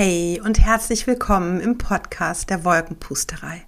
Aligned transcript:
Hey 0.00 0.40
und 0.44 0.60
herzlich 0.60 1.08
willkommen 1.08 1.58
im 1.58 1.76
Podcast 1.76 2.50
der 2.50 2.64
Wolkenpusterei, 2.64 3.64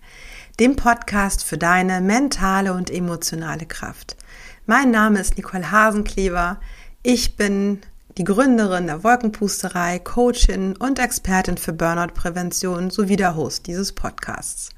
dem 0.60 0.76
Podcast 0.76 1.42
für 1.42 1.58
deine 1.58 2.00
mentale 2.00 2.72
und 2.72 2.88
emotionale 2.88 3.66
Kraft. 3.66 4.16
Mein 4.64 4.92
Name 4.92 5.18
ist 5.18 5.36
Nicole 5.36 5.72
Hasenkleber. 5.72 6.60
Ich 7.02 7.34
bin 7.34 7.80
die 8.16 8.22
Gründerin 8.22 8.86
der 8.86 9.02
Wolkenpusterei, 9.02 9.98
Coachin 9.98 10.76
und 10.76 11.00
Expertin 11.00 11.58
für 11.58 11.72
Burnout-Prävention 11.72 12.90
sowie 12.90 13.16
der 13.16 13.34
Host 13.34 13.66
dieses 13.66 13.90
Podcasts. 13.90 14.70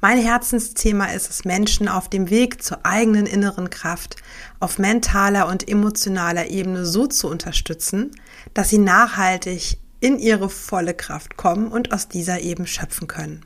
Mein 0.00 0.18
Herzensthema 0.18 1.12
ist 1.12 1.30
es, 1.30 1.44
Menschen 1.44 1.86
auf 1.86 2.10
dem 2.10 2.28
Weg 2.28 2.60
zur 2.60 2.84
eigenen 2.84 3.26
inneren 3.26 3.70
Kraft 3.70 4.16
auf 4.58 4.80
mentaler 4.80 5.46
und 5.46 5.68
emotionaler 5.68 6.48
Ebene 6.48 6.84
so 6.84 7.06
zu 7.06 7.28
unterstützen, 7.28 8.10
dass 8.52 8.70
sie 8.70 8.78
nachhaltig 8.78 9.78
in 10.00 10.18
ihre 10.18 10.48
volle 10.48 10.94
Kraft 10.94 11.36
kommen 11.36 11.68
und 11.68 11.92
aus 11.92 12.08
dieser 12.08 12.40
eben 12.40 12.66
schöpfen 12.66 13.08
können. 13.08 13.44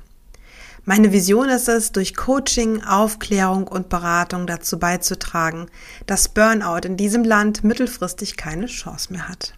Meine 0.84 1.12
Vision 1.12 1.48
ist 1.48 1.69
es, 1.69 1.93
durch 1.93 2.16
Coaching, 2.16 2.83
Aufklärung 2.83 3.69
und 3.69 3.88
Beratung 3.88 4.48
dazu 4.48 4.80
beizutragen, 4.80 5.69
dass 6.07 6.29
Burnout 6.29 6.80
in 6.84 6.96
diesem 6.96 7.23
Land 7.23 7.62
mittelfristig 7.62 8.37
keine 8.37 8.66
Chance 8.66 9.12
mehr 9.12 9.29
hat. 9.29 9.55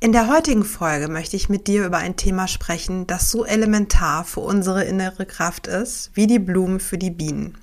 In 0.00 0.12
der 0.12 0.28
heutigen 0.28 0.64
Folge 0.64 1.08
möchte 1.08 1.36
ich 1.36 1.48
mit 1.48 1.66
dir 1.66 1.86
über 1.86 1.96
ein 1.96 2.16
Thema 2.16 2.46
sprechen, 2.48 3.06
das 3.06 3.30
so 3.30 3.46
elementar 3.46 4.24
für 4.24 4.40
unsere 4.40 4.84
innere 4.84 5.24
Kraft 5.24 5.66
ist, 5.66 6.10
wie 6.12 6.26
die 6.26 6.38
Blumen 6.38 6.80
für 6.80 6.98
die 6.98 7.10
Bienen. 7.10 7.56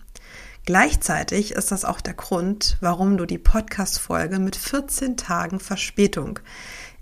Gleichzeitig 0.66 1.52
ist 1.52 1.72
das 1.72 1.86
auch 1.86 2.02
der 2.02 2.16
Grund, 2.16 2.78
warum 2.82 3.18
du 3.18 3.28
die 3.28 3.38
Podcast-Folge 3.38 4.40
mit 4.40 4.56
14 4.56 5.18
Tagen 5.18 5.60
Verspätung 5.60 6.40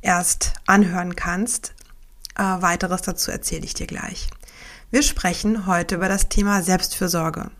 erst 0.01 0.53
anhören 0.65 1.15
kannst. 1.15 1.73
Äh, 2.35 2.43
weiteres 2.43 3.01
dazu 3.01 3.31
erzähle 3.31 3.65
ich 3.65 3.73
dir 3.73 3.87
gleich. 3.87 4.29
Wir 4.91 5.03
sprechen 5.03 5.65
heute 5.65 5.95
über 5.95 6.09
das 6.09 6.29
Thema 6.29 6.61
Selbstfürsorge. 6.61 7.51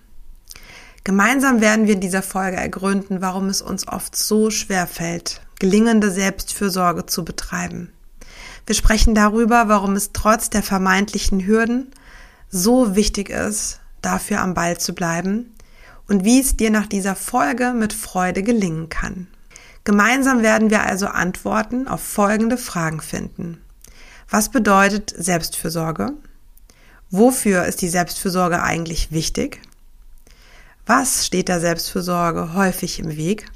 Gemeinsam 1.04 1.62
werden 1.62 1.88
wir 1.88 1.94
in 1.94 2.02
dieser 2.02 2.22
Folge 2.22 2.58
ergründen, 2.58 3.22
warum 3.22 3.48
es 3.48 3.62
uns 3.62 3.88
oft 3.88 4.16
so 4.16 4.50
schwer 4.50 4.88
fällt, 4.88 5.42
gelingende 5.60 6.12
Selbstfürsorge 6.12 7.06
zu 7.06 7.24
betreiben. 7.24 7.92
Wir 8.66 8.76
sprechen 8.76 9.16
darüber, 9.16 9.68
warum 9.68 9.96
es 9.96 10.12
trotz 10.12 10.50
der 10.50 10.64
vermeintlichen 10.64 11.46
Hürden 11.46 11.92
so 12.50 12.96
wichtig 12.96 13.30
ist, 13.30 13.80
dafür 14.02 14.42
am 14.42 14.54
Ball 14.54 14.78
zu 14.78 14.94
bleiben 14.94 15.54
und 16.08 16.26
wie 16.26 16.40
es 16.40 16.58
dir 16.58 16.70
nach 16.70 16.88
dieser 16.88 17.16
Folge 17.16 17.74
mit 17.74 17.94
Freude 17.94 18.44
gelingen 18.44 18.90
kann. 18.90 19.28
Gemeinsam 19.90 20.44
werden 20.44 20.70
wir 20.70 20.84
also 20.84 21.08
Antworten 21.08 21.88
auf 21.88 22.04
folgende 22.04 22.60
Fragen 22.60 23.02
finden. 23.02 23.60
Was 24.30 24.50
bedeutet 24.50 25.12
Selbstfürsorge? 25.18 26.12
Wofür 27.10 27.66
ist 27.66 27.82
die 27.82 27.90
Selbstfürsorge 27.90 28.62
eigentlich 28.62 29.12
wichtig? 29.12 29.60
Was 30.86 31.26
steht 31.26 31.48
der 31.48 31.60
Selbstfürsorge 31.60 32.54
häufig 32.54 33.00
im 33.00 33.18
Weg? 33.18 33.48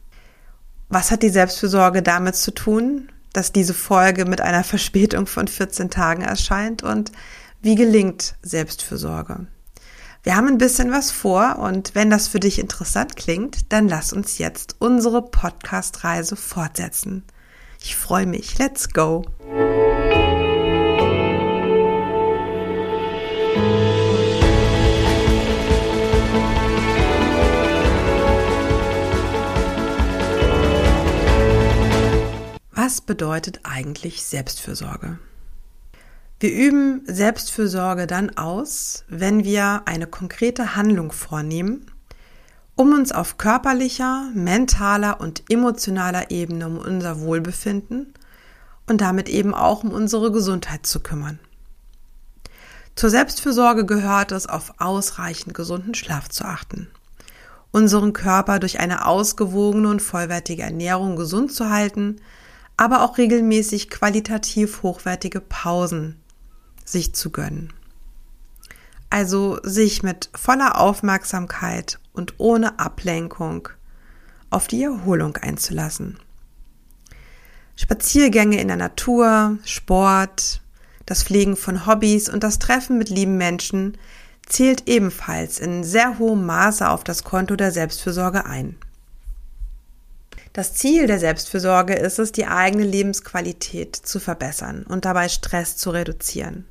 Was 0.90 1.12
hat 1.12 1.22
die 1.22 1.30
Selbstfürsorge 1.30 2.02
damit 2.02 2.36
zu 2.36 2.50
tun, 2.50 3.12
dass 3.34 3.52
diese 3.52 3.76
Folge 3.76 4.26
mit 4.26 4.42
einer 4.42 4.64
Verspätung 4.64 5.28
von 5.28 5.48
14 5.48 5.92
Tagen 5.92 6.24
erscheint? 6.24 6.82
Und 6.82 7.12
wie 7.62 7.76
gelingt 7.76 8.34
Selbstfürsorge? 8.42 9.46
Wir 10.26 10.38
haben 10.38 10.48
ein 10.48 10.58
bisschen 10.58 10.90
was 10.90 11.12
vor 11.12 11.60
und 11.60 11.96
wenn 11.96 12.10
das 12.10 12.30
für 12.30 12.40
dich 12.40 12.58
interessant 12.58 13.18
klingt, 13.18 13.74
dann 13.74 13.90
lass 13.90 14.14
uns 14.14 14.38
jetzt 14.38 14.78
unsere 14.80 15.22
Podcast-Reise 15.22 16.38
fortsetzen. 16.38 17.26
Ich 17.82 17.98
freue 17.98 18.26
mich. 18.26 18.58
Let's 18.58 18.88
go! 18.88 19.26
Was 32.72 33.02
bedeutet 33.02 33.60
eigentlich 33.64 34.24
Selbstfürsorge? 34.24 35.20
Wir 36.44 36.52
üben 36.52 37.04
Selbstfürsorge 37.06 38.06
dann 38.06 38.36
aus, 38.36 39.06
wenn 39.08 39.46
wir 39.46 39.84
eine 39.86 40.08
konkrete 40.08 40.76
Handlung 40.76 41.14
vornehmen, 41.14 41.90
um 42.76 42.92
uns 42.92 43.14
auf 43.14 43.38
körperlicher, 43.38 44.30
mentaler 44.34 45.22
und 45.22 45.44
emotionaler 45.50 46.32
Ebene 46.32 46.68
um 46.68 46.80
unser 46.80 47.22
Wohlbefinden 47.22 48.14
und 48.88 49.00
damit 49.00 49.30
eben 49.30 49.54
auch 49.54 49.86
um 49.86 49.92
unsere 49.92 50.34
Gesundheit 50.34 50.86
zu 50.86 51.00
kümmern. 51.00 51.40
Zur 52.96 53.10
Selbstfürsorge 53.10 53.86
gehört 53.86 54.34
es, 54.34 54.46
auf 54.46 54.74
ausreichend 54.80 55.54
gesunden 55.54 55.94
Schlaf 55.94 56.28
zu 56.28 56.44
achten, 56.44 56.90
unseren 57.72 58.12
Körper 58.12 58.60
durch 58.60 58.82
eine 58.82 59.06
ausgewogene 59.06 59.88
und 59.88 60.02
vollwertige 60.02 60.64
Ernährung 60.64 61.16
gesund 61.16 61.54
zu 61.54 61.70
halten, 61.70 62.18
aber 62.76 63.02
auch 63.02 63.18
regelmäßig 63.18 63.90
qualitativ 63.90 64.84
hochwertige 64.84 65.40
Pausen 65.40 66.20
sich 66.86 67.14
zu 67.14 67.32
gönnen. 67.32 67.74
Also 69.10 69.60
sich 69.64 70.04
mit 70.04 70.30
voller 70.34 70.80
Aufmerksamkeit 70.80 72.00
und 72.14 72.36
ohne 72.40 72.80
Ablenkung 72.80 73.70
auf 74.50 74.68
die 74.68 74.84
Erholung 74.84 75.38
einzulassen. 75.38 76.18
Spaziergänge 77.76 78.60
in 78.60 78.68
der 78.68 78.78
Natur, 78.78 79.58
Sport, 79.66 80.62
das 81.06 81.24
Pflegen 81.24 81.56
von 81.56 81.86
Hobbys 81.86 82.30
und 82.30 82.44
das 82.44 82.60
Treffen 82.60 82.98
mit 82.98 83.10
lieben 83.10 83.38
Menschen 83.38 83.98
zählt 84.46 84.88
ebenfalls 84.88 85.60
in 85.60 85.84
sehr 85.84 86.20
hohem 86.20 86.46
Maße 86.46 86.88
auf 86.88 87.04
das 87.04 87.24
Konto 87.24 87.56
der 87.56 87.72
Selbstfürsorge 87.72 88.46
ein. 88.46 88.78
Das 90.54 90.76
Ziel 90.76 91.08
der 91.08 91.20
Selbstfürsorge 91.20 91.96
ist 91.96 92.20
es, 92.20 92.32
die 92.32 92.46
eigene 92.46 92.84
Lebensqualität 92.84 93.96
zu 93.96 94.20
verbessern 94.20 94.84
und 94.88 95.06
dabei 95.06 95.28
Stress 95.28 95.78
zu 95.78 95.90
reduzieren. 95.90 96.66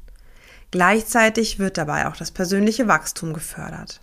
Gleichzeitig 0.73 1.59
wird 1.59 1.79
dabei 1.79 2.09
auch 2.09 2.17
das 2.17 2.31
persönliche 2.31 2.89
Wachstum 2.89 3.35
gefördert. 3.35 4.01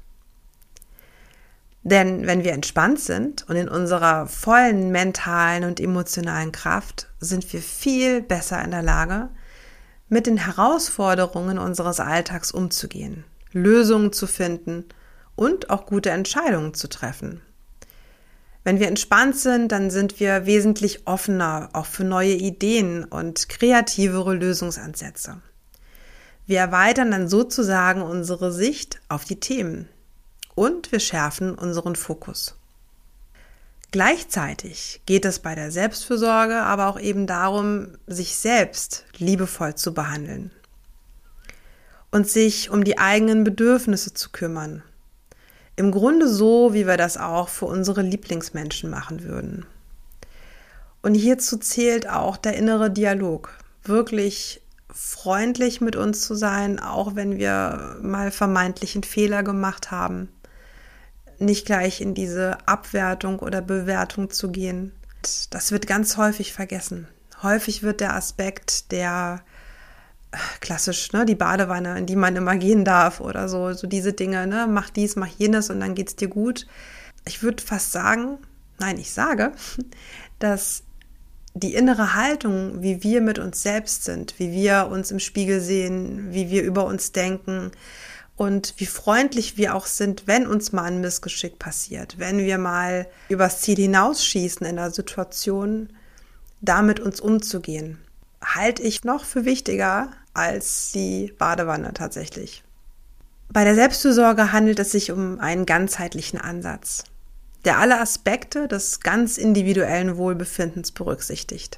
Denn 1.81 2.28
wenn 2.28 2.44
wir 2.44 2.53
entspannt 2.53 3.00
sind 3.00 3.50
und 3.50 3.56
in 3.56 3.68
unserer 3.68 4.28
vollen 4.28 4.91
mentalen 4.91 5.63
und 5.63 5.79
emotionalen 5.79 6.52
Kraft, 6.52 7.08
sind 7.19 7.52
wir 7.52 7.62
viel 7.62 8.22
besser 8.22 8.63
in 8.63 8.72
der 8.72 8.84
Lage, 8.84 9.29
mit 10.09 10.28
den 10.28 10.38
Herausforderungen 10.38 11.58
unseres 11.58 12.00
Alltags 12.00 12.52
umzugehen, 12.52 13.24
Lösungen 13.52 14.13
zu 14.13 14.28
finden 14.28 14.85
und 15.35 15.72
auch 15.72 15.88
gute 15.88 16.12
Entscheidungen 16.12 16.75
zu 16.75 16.88
treffen. 16.88 17.41
Wenn 18.63 18.79
wir 18.79 18.90
entspannt 18.90 19.38
sind, 19.38 19.72
dann 19.72 19.90
sind 19.90 20.19
wir 20.19 20.46
wesentlich 20.46 21.08
offener 21.08 21.69
auch 21.74 21.88
für 21.88 22.03
neue 22.03 22.34
Ideen 22.34 23.06
und 23.06 23.50
kreativere 23.50 24.35
Lösungsansätze. 24.35 25.41
Wir 26.49 26.61
erweitern 26.61 27.11
dann 27.11 27.27
sozusagen 27.27 28.01
unsere 28.01 28.51
Sicht 28.51 28.99
auf 29.07 29.23
die 29.23 29.39
Themen 29.39 29.87
und 30.55 30.91
wir 30.91 30.99
schärfen 30.99 31.53
unseren 31.53 31.95
Fokus. 31.95 32.55
Gleichzeitig 33.91 34.99
geht 35.05 35.25
es 35.25 35.37
bei 35.37 35.53
der 35.53 35.69
Selbstfürsorge 35.69 36.55
aber 36.55 36.87
auch 36.87 36.99
eben 36.99 37.27
darum, 37.27 37.89
sich 38.07 38.35
selbst 38.35 39.05
liebevoll 39.19 39.75
zu 39.75 39.93
behandeln 39.93 40.49
und 42.09 42.27
sich 42.27 42.71
um 42.71 42.83
die 42.83 42.97
eigenen 42.97 43.43
Bedürfnisse 43.43 44.16
zu 44.16 44.31
kümmern. 44.31 44.81
Im 45.75 45.91
Grunde 45.91 46.27
so, 46.27 46.73
wie 46.73 46.87
wir 46.87 46.97
das 46.97 47.17
auch 47.17 47.49
für 47.49 47.66
unsere 47.66 48.01
Lieblingsmenschen 48.01 48.89
machen 48.89 49.21
würden. 49.23 49.67
Und 51.03 51.13
hierzu 51.13 51.57
zählt 51.57 52.09
auch 52.09 52.37
der 52.37 52.55
innere 52.55 52.89
Dialog, 52.89 53.55
wirklich 53.83 54.59
freundlich 54.91 55.81
mit 55.81 55.96
uns 55.96 56.22
zu 56.22 56.35
sein, 56.35 56.79
auch 56.79 57.16
wenn 57.16 57.37
wir 57.37 57.97
mal 58.02 58.31
vermeintlichen 58.31 59.03
Fehler 59.03 59.43
gemacht 59.43 59.91
haben. 59.91 60.29
Nicht 61.37 61.66
gleich 61.66 62.02
in 62.02 62.14
diese 62.14 62.58
Abwertung 62.67 63.40
oder 63.40 63.61
Bewertung 63.61 64.29
zu 64.29 64.52
gehen. 64.52 64.91
Das 65.49 65.72
wird 65.72 65.87
ganz 65.87 66.17
häufig 66.17 66.53
vergessen. 66.53 67.08
Häufig 67.41 67.84
wird 67.84 68.02
der 68.02 68.16
Aspekt 68.16 68.91
der 68.91 69.41
äh, 70.31 70.37
klassisch, 70.59 71.14
ne, 71.14 71.25
die 71.25 71.35
Badewanne, 71.35 71.97
in 71.97 72.05
die 72.05 72.16
man 72.16 72.35
immer 72.35 72.58
gehen 72.58 72.84
darf 72.84 73.22
oder 73.22 73.47
so, 73.47 73.72
so 73.73 73.87
diese 73.87 74.14
Dinge, 74.14 74.47
ne, 74.47 74.67
mach 74.69 74.90
dies, 74.90 75.16
mach 75.16 75.28
jenes 75.28 75.69
und 75.69 75.79
dann 75.79 75.96
geht's 75.96 76.16
dir 76.16 76.28
gut. 76.28 76.67
Ich 77.25 77.41
würde 77.41 77.64
fast 77.64 77.91
sagen, 77.91 78.37
nein, 78.79 78.97
ich 78.97 79.14
sage, 79.14 79.53
dass 80.40 80.84
die 81.59 81.73
innere 81.76 82.16
Haltung, 82.16 82.82
wie 82.82 83.03
wir 83.03 83.22
mit 83.22 83.40
uns 83.40 83.61
selbst 83.61 84.03
sind, 84.03 84.35
wie 84.38 84.52
wir 84.52 84.88
uns 84.91 85.11
im 85.11 85.20
Spiegel 85.20 85.61
sehen, 85.61 86.34
wie 86.34 86.50
wir 86.50 86.64
über 86.64 86.85
uns 86.85 87.11
denken 87.11 87.72
und 88.35 88.73
wie 88.78 88.85
freundlich 88.85 89.58
wir 89.58 89.76
auch 89.76 89.85
sind, 89.85 90.26
wenn 90.26 90.47
uns 90.47 90.72
mal 90.72 90.84
ein 90.84 91.02
Missgeschick 91.02 91.59
passiert, 91.59 92.20
wenn 92.20 92.38
wir 92.38 92.58
mal 92.58 93.08
übers 93.28 93.61
Ziel 93.61 93.76
hinausschießen 93.76 94.66
in 94.66 94.78
der 94.78 94.91
Situation, 94.91 95.90
damit 96.61 97.00
uns 97.00 97.20
umzugehen. 97.20 98.00
halte 98.41 98.84
ich 98.84 99.03
noch 99.03 99.26
für 99.26 99.44
wichtiger 99.44 100.12
als 100.34 100.91
die 100.94 101.34
Badewanne 101.38 101.94
tatsächlich. 101.94 102.64
Bei 103.52 103.66
der 103.66 103.76
Selbstfürsorge 103.76 104.53
handelt 104.53 104.79
es 104.79 104.91
sich 104.91 105.12
um 105.12 105.40
einen 105.40 105.66
ganzheitlichen 105.66 106.40
Ansatz, 106.40 107.03
der 107.66 107.78
alle 107.78 108.00
Aspekte 108.00 108.67
des 108.67 109.02
ganz 109.02 109.38
individuellen 109.38 110.17
Wohlbefindens 110.17 110.91
berücksichtigt. 110.91 111.78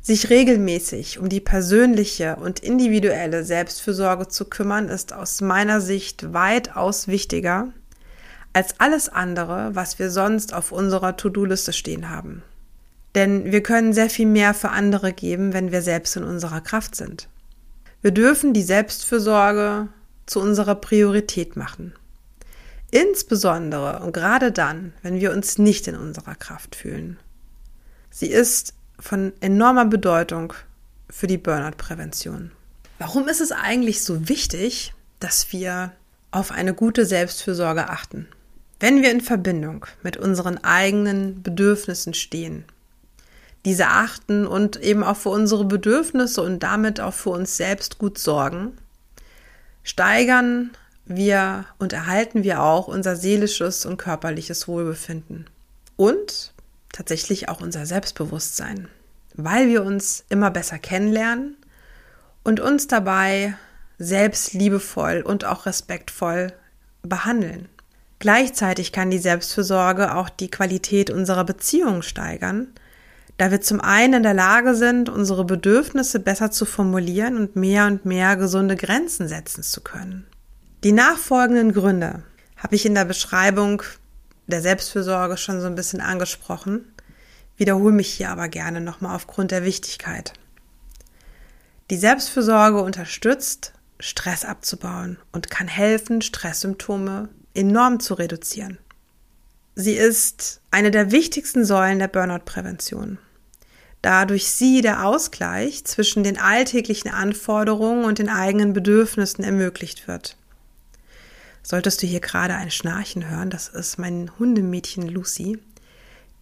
Sich 0.00 0.30
regelmäßig 0.30 1.18
um 1.18 1.28
die 1.28 1.40
persönliche 1.40 2.36
und 2.36 2.60
individuelle 2.60 3.44
Selbstfürsorge 3.44 4.28
zu 4.28 4.44
kümmern, 4.44 4.88
ist 4.88 5.12
aus 5.12 5.40
meiner 5.40 5.80
Sicht 5.80 6.32
weitaus 6.32 7.08
wichtiger 7.08 7.68
als 8.52 8.80
alles 8.80 9.08
andere, 9.08 9.74
was 9.74 9.98
wir 9.98 10.10
sonst 10.10 10.54
auf 10.54 10.72
unserer 10.72 11.16
To-Do-Liste 11.16 11.72
stehen 11.72 12.10
haben. 12.10 12.42
Denn 13.14 13.52
wir 13.52 13.62
können 13.62 13.92
sehr 13.92 14.10
viel 14.10 14.26
mehr 14.26 14.54
für 14.54 14.70
andere 14.70 15.12
geben, 15.12 15.52
wenn 15.52 15.72
wir 15.72 15.82
selbst 15.82 16.16
in 16.16 16.24
unserer 16.24 16.60
Kraft 16.60 16.94
sind. 16.94 17.28
Wir 18.00 18.10
dürfen 18.10 18.52
die 18.52 18.62
Selbstfürsorge 18.62 19.88
zu 20.26 20.40
unserer 20.40 20.76
Priorität 20.76 21.56
machen. 21.56 21.94
Insbesondere 22.90 24.00
und 24.00 24.12
gerade 24.12 24.50
dann, 24.50 24.92
wenn 25.02 25.20
wir 25.20 25.32
uns 25.32 25.58
nicht 25.58 25.86
in 25.88 25.96
unserer 25.96 26.34
Kraft 26.34 26.74
fühlen. 26.74 27.18
Sie 28.10 28.28
ist 28.28 28.74
von 28.98 29.32
enormer 29.40 29.84
Bedeutung 29.84 30.54
für 31.10 31.26
die 31.26 31.38
Burnout-Prävention. 31.38 32.50
Warum 32.98 33.28
ist 33.28 33.40
es 33.40 33.52
eigentlich 33.52 34.02
so 34.02 34.28
wichtig, 34.28 34.94
dass 35.20 35.52
wir 35.52 35.92
auf 36.30 36.50
eine 36.50 36.74
gute 36.74 37.04
Selbstfürsorge 37.04 37.90
achten? 37.90 38.26
Wenn 38.80 39.02
wir 39.02 39.10
in 39.10 39.20
Verbindung 39.20 39.86
mit 40.02 40.16
unseren 40.16 40.62
eigenen 40.64 41.42
Bedürfnissen 41.42 42.14
stehen, 42.14 42.64
diese 43.64 43.88
achten 43.88 44.46
und 44.46 44.76
eben 44.80 45.02
auch 45.02 45.16
für 45.16 45.30
unsere 45.30 45.64
Bedürfnisse 45.64 46.42
und 46.42 46.62
damit 46.62 47.00
auch 47.00 47.14
für 47.14 47.30
uns 47.30 47.56
selbst 47.56 47.98
gut 47.98 48.18
sorgen, 48.18 48.78
steigern 49.82 50.70
wir 51.08 51.64
und 51.78 51.92
erhalten 51.92 52.44
wir 52.44 52.62
auch 52.62 52.88
unser 52.88 53.16
seelisches 53.16 53.86
und 53.86 53.96
körperliches 53.96 54.68
Wohlbefinden. 54.68 55.48
Und 55.96 56.52
tatsächlich 56.92 57.48
auch 57.48 57.60
unser 57.60 57.86
Selbstbewusstsein, 57.86 58.88
weil 59.34 59.68
wir 59.68 59.82
uns 59.82 60.24
immer 60.28 60.50
besser 60.50 60.78
kennenlernen 60.78 61.56
und 62.44 62.60
uns 62.60 62.86
dabei 62.86 63.56
selbst 63.98 64.52
liebevoll 64.52 65.22
und 65.22 65.44
auch 65.44 65.66
respektvoll 65.66 66.52
behandeln. 67.02 67.68
Gleichzeitig 68.20 68.92
kann 68.92 69.10
die 69.10 69.18
Selbstfürsorge 69.18 70.14
auch 70.14 70.28
die 70.28 70.50
Qualität 70.50 71.10
unserer 71.10 71.44
Beziehungen 71.44 72.02
steigern, 72.02 72.68
da 73.36 73.52
wir 73.52 73.60
zum 73.60 73.80
einen 73.80 74.14
in 74.14 74.22
der 74.24 74.34
Lage 74.34 74.74
sind, 74.74 75.08
unsere 75.08 75.44
Bedürfnisse 75.44 76.18
besser 76.18 76.50
zu 76.50 76.64
formulieren 76.64 77.36
und 77.36 77.54
mehr 77.54 77.86
und 77.86 78.04
mehr 78.04 78.36
gesunde 78.36 78.74
Grenzen 78.74 79.28
setzen 79.28 79.62
zu 79.62 79.80
können. 79.80 80.26
Die 80.84 80.92
nachfolgenden 80.92 81.72
Gründe 81.72 82.22
habe 82.56 82.76
ich 82.76 82.86
in 82.86 82.94
der 82.94 83.04
Beschreibung 83.04 83.82
der 84.46 84.62
Selbstfürsorge 84.62 85.36
schon 85.36 85.60
so 85.60 85.66
ein 85.66 85.74
bisschen 85.74 86.00
angesprochen, 86.00 86.84
wiederhole 87.56 87.92
mich 87.92 88.12
hier 88.12 88.30
aber 88.30 88.48
gerne 88.48 88.80
nochmal 88.80 89.16
aufgrund 89.16 89.50
der 89.50 89.64
Wichtigkeit. 89.64 90.34
Die 91.90 91.96
Selbstfürsorge 91.96 92.80
unterstützt, 92.80 93.72
Stress 93.98 94.44
abzubauen 94.44 95.18
und 95.32 95.50
kann 95.50 95.66
helfen, 95.66 96.22
Stresssymptome 96.22 97.28
enorm 97.54 97.98
zu 97.98 98.14
reduzieren. 98.14 98.78
Sie 99.74 99.94
ist 99.94 100.60
eine 100.70 100.92
der 100.92 101.10
wichtigsten 101.10 101.64
Säulen 101.64 101.98
der 101.98 102.06
Burnout-Prävention, 102.06 103.18
da 104.00 104.26
durch 104.26 104.48
sie 104.48 104.80
der 104.80 105.04
Ausgleich 105.04 105.84
zwischen 105.84 106.22
den 106.22 106.38
alltäglichen 106.38 107.10
Anforderungen 107.10 108.04
und 108.04 108.20
den 108.20 108.28
eigenen 108.28 108.74
Bedürfnissen 108.74 109.42
ermöglicht 109.42 110.06
wird. 110.06 110.36
Solltest 111.70 112.02
du 112.02 112.06
hier 112.06 112.20
gerade 112.20 112.54
ein 112.54 112.70
Schnarchen 112.70 113.28
hören, 113.28 113.50
das 113.50 113.68
ist 113.68 113.98
mein 113.98 114.30
Hundemädchen 114.38 115.06
Lucy, 115.06 115.58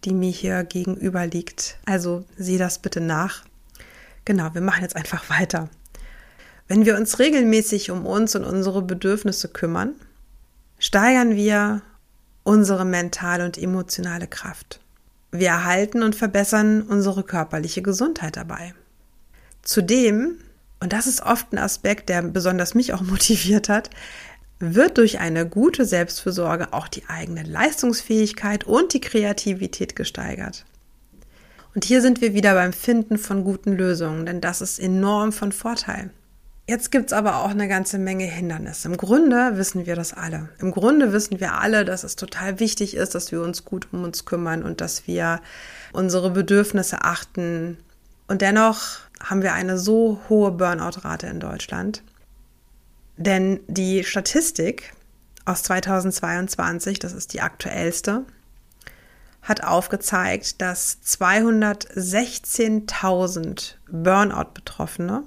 die 0.05 0.13
mir 0.13 0.31
hier 0.31 0.63
gegenüber 0.63 1.27
liegt. 1.27 1.79
Also 1.85 2.23
sieh 2.37 2.57
das 2.57 2.79
bitte 2.79 3.01
nach. 3.01 3.43
Genau, 4.23 4.53
wir 4.53 4.61
machen 4.61 4.83
jetzt 4.83 4.95
einfach 4.95 5.29
weiter. 5.29 5.69
Wenn 6.69 6.85
wir 6.85 6.95
uns 6.95 7.19
regelmäßig 7.19 7.91
um 7.91 8.05
uns 8.05 8.37
und 8.37 8.45
unsere 8.45 8.81
Bedürfnisse 8.81 9.49
kümmern, 9.49 9.95
steigern 10.79 11.35
wir 11.35 11.81
unsere 12.43 12.85
mentale 12.85 13.43
und 13.43 13.57
emotionale 13.57 14.27
Kraft. 14.27 14.79
Wir 15.31 15.49
erhalten 15.49 16.03
und 16.03 16.15
verbessern 16.15 16.83
unsere 16.83 17.23
körperliche 17.23 17.81
Gesundheit 17.81 18.37
dabei. 18.37 18.73
Zudem, 19.61 20.37
und 20.79 20.93
das 20.93 21.05
ist 21.05 21.21
oft 21.21 21.51
ein 21.51 21.57
Aspekt, 21.57 22.07
der 22.07 22.21
besonders 22.21 22.75
mich 22.75 22.93
auch 22.93 23.01
motiviert 23.01 23.67
hat, 23.67 23.89
wird 24.59 24.97
durch 24.97 25.19
eine 25.19 25.47
gute 25.47 25.85
Selbstfürsorge 25.85 26.73
auch 26.73 26.87
die 26.87 27.03
eigene 27.07 27.43
Leistungsfähigkeit 27.43 28.63
und 28.65 28.93
die 28.93 29.01
Kreativität 29.01 29.95
gesteigert. 29.95 30.65
Und 31.75 31.85
hier 31.85 32.01
sind 32.01 32.21
wir 32.21 32.33
wieder 32.33 32.55
beim 32.55 32.73
Finden 32.73 33.17
von 33.17 33.43
guten 33.43 33.73
Lösungen, 33.73 34.25
denn 34.25 34.41
das 34.41 34.61
ist 34.61 34.79
enorm 34.79 35.31
von 35.31 35.51
Vorteil. 35.51 36.09
Jetzt 36.69 36.91
gibt 36.91 37.07
es 37.07 37.13
aber 37.13 37.37
auch 37.37 37.51
eine 37.51 37.69
ganze 37.69 37.97
Menge 37.97 38.25
Hindernisse. 38.25 38.89
Im 38.89 38.97
Grunde 38.97 39.57
wissen 39.57 39.85
wir 39.85 39.95
das 39.95 40.13
alle. 40.13 40.49
Im 40.59 40.71
Grunde 40.71 41.13
wissen 41.13 41.39
wir 41.39 41.53
alle, 41.53 41.85
dass 41.85 42.03
es 42.03 42.17
total 42.17 42.59
wichtig 42.59 42.95
ist, 42.95 43.15
dass 43.15 43.31
wir 43.31 43.41
uns 43.41 43.63
gut 43.63 43.87
um 43.93 44.03
uns 44.03 44.25
kümmern 44.25 44.63
und 44.63 44.81
dass 44.81 45.07
wir 45.07 45.39
unsere 45.93 46.29
Bedürfnisse 46.31 47.03
achten. 47.03 47.77
Und 48.27 48.41
dennoch 48.41 48.99
haben 49.23 49.43
wir 49.43 49.53
eine 49.53 49.77
so 49.77 50.19
hohe 50.27 50.51
Burnout-Rate 50.51 51.27
in 51.27 51.39
Deutschland. 51.39 52.03
Denn 53.17 53.59
die 53.67 54.03
Statistik 54.03 54.93
aus 55.45 55.63
2022, 55.63 56.99
das 56.99 57.13
ist 57.13 57.33
die 57.33 57.41
aktuellste, 57.41 58.25
hat 59.41 59.63
aufgezeigt, 59.63 60.61
dass 60.61 60.99
216.000 61.05 63.73
Burnout-Betroffene 63.89 65.23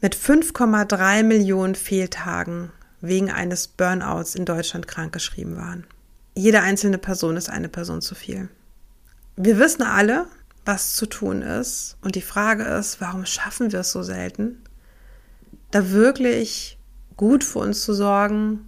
mit 0.00 0.16
5,3 0.16 1.22
Millionen 1.22 1.74
Fehltagen 1.74 2.72
wegen 3.00 3.30
eines 3.30 3.68
Burnouts 3.68 4.34
in 4.34 4.44
Deutschland 4.44 4.88
krankgeschrieben 4.88 5.56
waren. 5.56 5.86
Jede 6.34 6.60
einzelne 6.60 6.98
Person 6.98 7.36
ist 7.36 7.50
eine 7.50 7.68
Person 7.68 8.00
zu 8.00 8.14
viel. 8.14 8.48
Wir 9.36 9.58
wissen 9.58 9.82
alle, 9.82 10.26
was 10.64 10.94
zu 10.94 11.06
tun 11.06 11.42
ist. 11.42 11.96
Und 12.02 12.14
die 12.14 12.22
Frage 12.22 12.64
ist, 12.64 13.00
warum 13.00 13.26
schaffen 13.26 13.72
wir 13.72 13.80
es 13.80 13.92
so 13.92 14.02
selten, 14.02 14.62
da 15.70 15.90
wirklich 15.90 16.78
gut 17.16 17.44
für 17.44 17.60
uns 17.60 17.82
zu 17.82 17.94
sorgen 17.94 18.66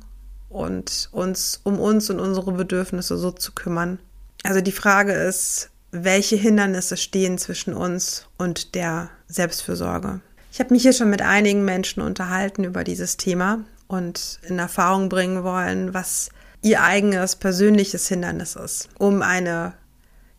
und 0.48 1.08
uns 1.12 1.60
um 1.64 1.78
uns 1.78 2.10
und 2.10 2.20
unsere 2.20 2.52
Bedürfnisse 2.52 3.16
so 3.16 3.30
zu 3.30 3.52
kümmern. 3.52 3.98
Also 4.42 4.60
die 4.60 4.72
Frage 4.72 5.12
ist, 5.12 5.70
welche 5.90 6.36
Hindernisse 6.36 6.96
stehen 6.96 7.38
zwischen 7.38 7.72
uns 7.74 8.26
und 8.36 8.74
der 8.74 9.10
Selbstfürsorge? 9.28 10.20
Ich 10.52 10.60
habe 10.60 10.72
mich 10.72 10.82
hier 10.82 10.92
schon 10.92 11.10
mit 11.10 11.22
einigen 11.22 11.64
Menschen 11.64 12.02
unterhalten 12.02 12.64
über 12.64 12.84
dieses 12.84 13.16
Thema 13.16 13.64
und 13.88 14.38
in 14.42 14.58
Erfahrung 14.58 15.08
bringen 15.08 15.42
wollen, 15.44 15.94
was 15.94 16.30
ihr 16.62 16.82
eigenes 16.82 17.36
persönliches 17.36 18.08
Hindernis 18.08 18.56
ist, 18.56 18.88
um 18.98 19.22
eine 19.22 19.74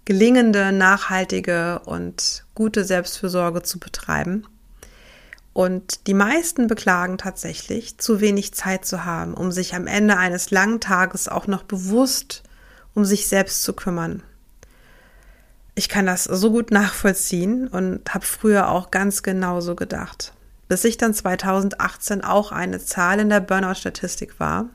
gelingende, 0.05 0.71
nachhaltige 0.71 1.79
und 1.85 2.45
gute 2.53 2.83
Selbstfürsorge 2.83 3.63
zu 3.63 3.79
betreiben. 3.79 4.45
Und 5.55 6.05
die 6.07 6.13
meisten 6.13 6.67
beklagen 6.67 7.17
tatsächlich, 7.17 7.97
zu 7.97 8.19
wenig 8.19 8.53
Zeit 8.53 8.85
zu 8.85 9.05
haben, 9.05 9.33
um 9.33 9.53
sich 9.53 9.73
am 9.73 9.87
Ende 9.87 10.17
eines 10.17 10.51
langen 10.51 10.81
Tages 10.81 11.29
auch 11.29 11.47
noch 11.47 11.63
bewusst 11.63 12.43
um 12.95 13.05
sich 13.05 13.27
selbst 13.27 13.61
zu 13.63 13.73
kümmern. 13.73 14.23
Ich 15.75 15.89
kann 15.89 16.05
das 16.05 16.23
so 16.23 16.51
gut 16.51 16.71
nachvollziehen 16.71 17.67
und 17.67 18.13
habe 18.13 18.25
früher 18.25 18.69
auch 18.69 18.89
ganz 18.89 19.21
genauso 19.21 19.75
gedacht, 19.75 20.33
bis 20.69 20.85
ich 20.85 20.97
dann 20.97 21.13
2018 21.13 22.23
auch 22.23 22.51
eine 22.51 22.79
Zahl 22.79 23.19
in 23.19 23.29
der 23.29 23.41
Burnout-Statistik 23.41 24.39
war 24.39 24.69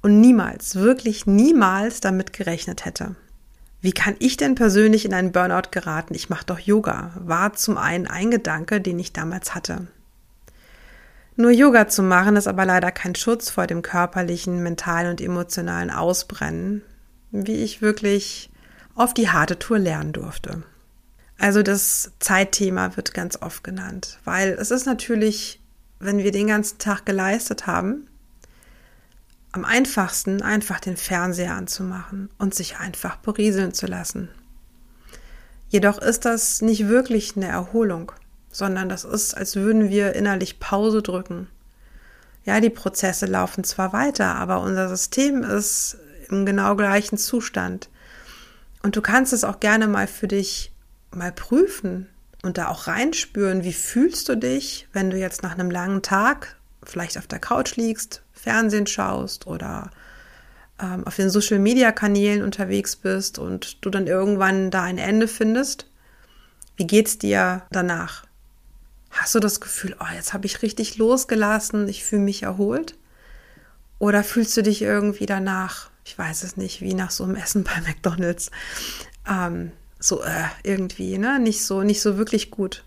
und 0.00 0.20
niemals, 0.20 0.76
wirklich 0.76 1.26
niemals 1.26 2.00
damit 2.00 2.32
gerechnet 2.32 2.86
hätte. 2.86 3.14
Wie 3.80 3.92
kann 3.92 4.16
ich 4.18 4.36
denn 4.36 4.54
persönlich 4.54 5.04
in 5.04 5.14
einen 5.14 5.32
Burnout 5.32 5.70
geraten? 5.70 6.14
Ich 6.14 6.28
mache 6.28 6.46
doch 6.46 6.58
Yoga, 6.58 7.12
war 7.16 7.52
zum 7.52 7.78
einen 7.78 8.06
ein 8.06 8.30
Gedanke, 8.30 8.80
den 8.80 8.98
ich 8.98 9.12
damals 9.12 9.54
hatte. 9.54 9.86
Nur 11.36 11.52
Yoga 11.52 11.86
zu 11.86 12.02
machen 12.02 12.34
ist 12.34 12.48
aber 12.48 12.64
leider 12.64 12.90
kein 12.90 13.14
Schutz 13.14 13.48
vor 13.48 13.68
dem 13.68 13.82
körperlichen, 13.82 14.64
mentalen 14.64 15.10
und 15.10 15.20
emotionalen 15.20 15.90
Ausbrennen, 15.90 16.82
wie 17.30 17.62
ich 17.62 17.80
wirklich 17.80 18.50
auf 18.96 19.14
die 19.14 19.28
harte 19.28 19.56
Tour 19.60 19.78
lernen 19.78 20.12
durfte. 20.12 20.64
Also 21.38 21.62
das 21.62 22.10
Zeitthema 22.18 22.96
wird 22.96 23.14
ganz 23.14 23.40
oft 23.40 23.62
genannt, 23.62 24.18
weil 24.24 24.56
es 24.58 24.72
ist 24.72 24.86
natürlich, 24.86 25.60
wenn 26.00 26.18
wir 26.18 26.32
den 26.32 26.48
ganzen 26.48 26.78
Tag 26.78 27.06
geleistet 27.06 27.68
haben, 27.68 28.07
am 29.58 29.64
einfachsten 29.64 30.40
einfach 30.40 30.78
den 30.78 30.96
Fernseher 30.96 31.54
anzumachen 31.54 32.30
und 32.38 32.54
sich 32.54 32.78
einfach 32.78 33.16
berieseln 33.16 33.74
zu 33.74 33.86
lassen. 33.86 34.28
Jedoch 35.68 35.98
ist 35.98 36.24
das 36.24 36.62
nicht 36.62 36.86
wirklich 36.86 37.36
eine 37.36 37.48
Erholung, 37.48 38.12
sondern 38.52 38.88
das 38.88 39.02
ist, 39.02 39.36
als 39.36 39.56
würden 39.56 39.90
wir 39.90 40.14
innerlich 40.14 40.60
Pause 40.60 41.02
drücken. 41.02 41.48
Ja, 42.44 42.60
die 42.60 42.70
Prozesse 42.70 43.26
laufen 43.26 43.64
zwar 43.64 43.92
weiter, 43.92 44.36
aber 44.36 44.60
unser 44.60 44.88
System 44.88 45.42
ist 45.42 45.98
im 46.28 46.46
genau 46.46 46.76
gleichen 46.76 47.18
Zustand. 47.18 47.90
Und 48.84 48.94
du 48.94 49.02
kannst 49.02 49.32
es 49.32 49.42
auch 49.42 49.58
gerne 49.58 49.88
mal 49.88 50.06
für 50.06 50.28
dich 50.28 50.70
mal 51.10 51.32
prüfen 51.32 52.06
und 52.44 52.58
da 52.58 52.68
auch 52.68 52.86
reinspüren, 52.86 53.64
wie 53.64 53.72
fühlst 53.72 54.28
du 54.28 54.36
dich, 54.36 54.86
wenn 54.92 55.10
du 55.10 55.18
jetzt 55.18 55.42
nach 55.42 55.54
einem 55.54 55.70
langen 55.70 56.02
Tag 56.02 56.56
vielleicht 56.84 57.18
auf 57.18 57.26
der 57.26 57.40
Couch 57.40 57.74
liegst, 57.74 58.22
Fernsehen 58.48 58.86
schaust 58.86 59.46
oder 59.46 59.90
ähm, 60.80 61.06
auf 61.06 61.16
den 61.16 61.28
Social-Media-Kanälen 61.28 62.42
unterwegs 62.42 62.96
bist 62.96 63.38
und 63.38 63.84
du 63.84 63.90
dann 63.90 64.06
irgendwann 64.06 64.70
da 64.70 64.84
ein 64.84 64.96
Ende 64.96 65.28
findest, 65.28 65.86
wie 66.76 66.86
geht's 66.86 67.18
dir 67.18 67.64
danach? 67.70 68.24
Hast 69.10 69.34
du 69.34 69.40
das 69.40 69.60
Gefühl, 69.60 69.94
oh, 70.00 70.14
jetzt 70.14 70.32
habe 70.32 70.46
ich 70.46 70.62
richtig 70.62 70.96
losgelassen, 70.96 71.88
ich 71.88 72.04
fühle 72.04 72.22
mich 72.22 72.44
erholt? 72.44 72.96
Oder 73.98 74.24
fühlst 74.24 74.56
du 74.56 74.62
dich 74.62 74.80
irgendwie 74.80 75.26
danach, 75.26 75.90
ich 76.06 76.16
weiß 76.16 76.42
es 76.42 76.56
nicht, 76.56 76.80
wie 76.80 76.94
nach 76.94 77.10
so 77.10 77.24
einem 77.24 77.36
Essen 77.36 77.64
bei 77.64 77.78
McDonald's, 77.86 78.50
ähm, 79.28 79.72
so 79.98 80.22
äh, 80.22 80.44
irgendwie, 80.62 81.18
ne, 81.18 81.38
nicht 81.38 81.62
so, 81.66 81.82
nicht 81.82 82.00
so 82.00 82.16
wirklich 82.16 82.50
gut? 82.50 82.84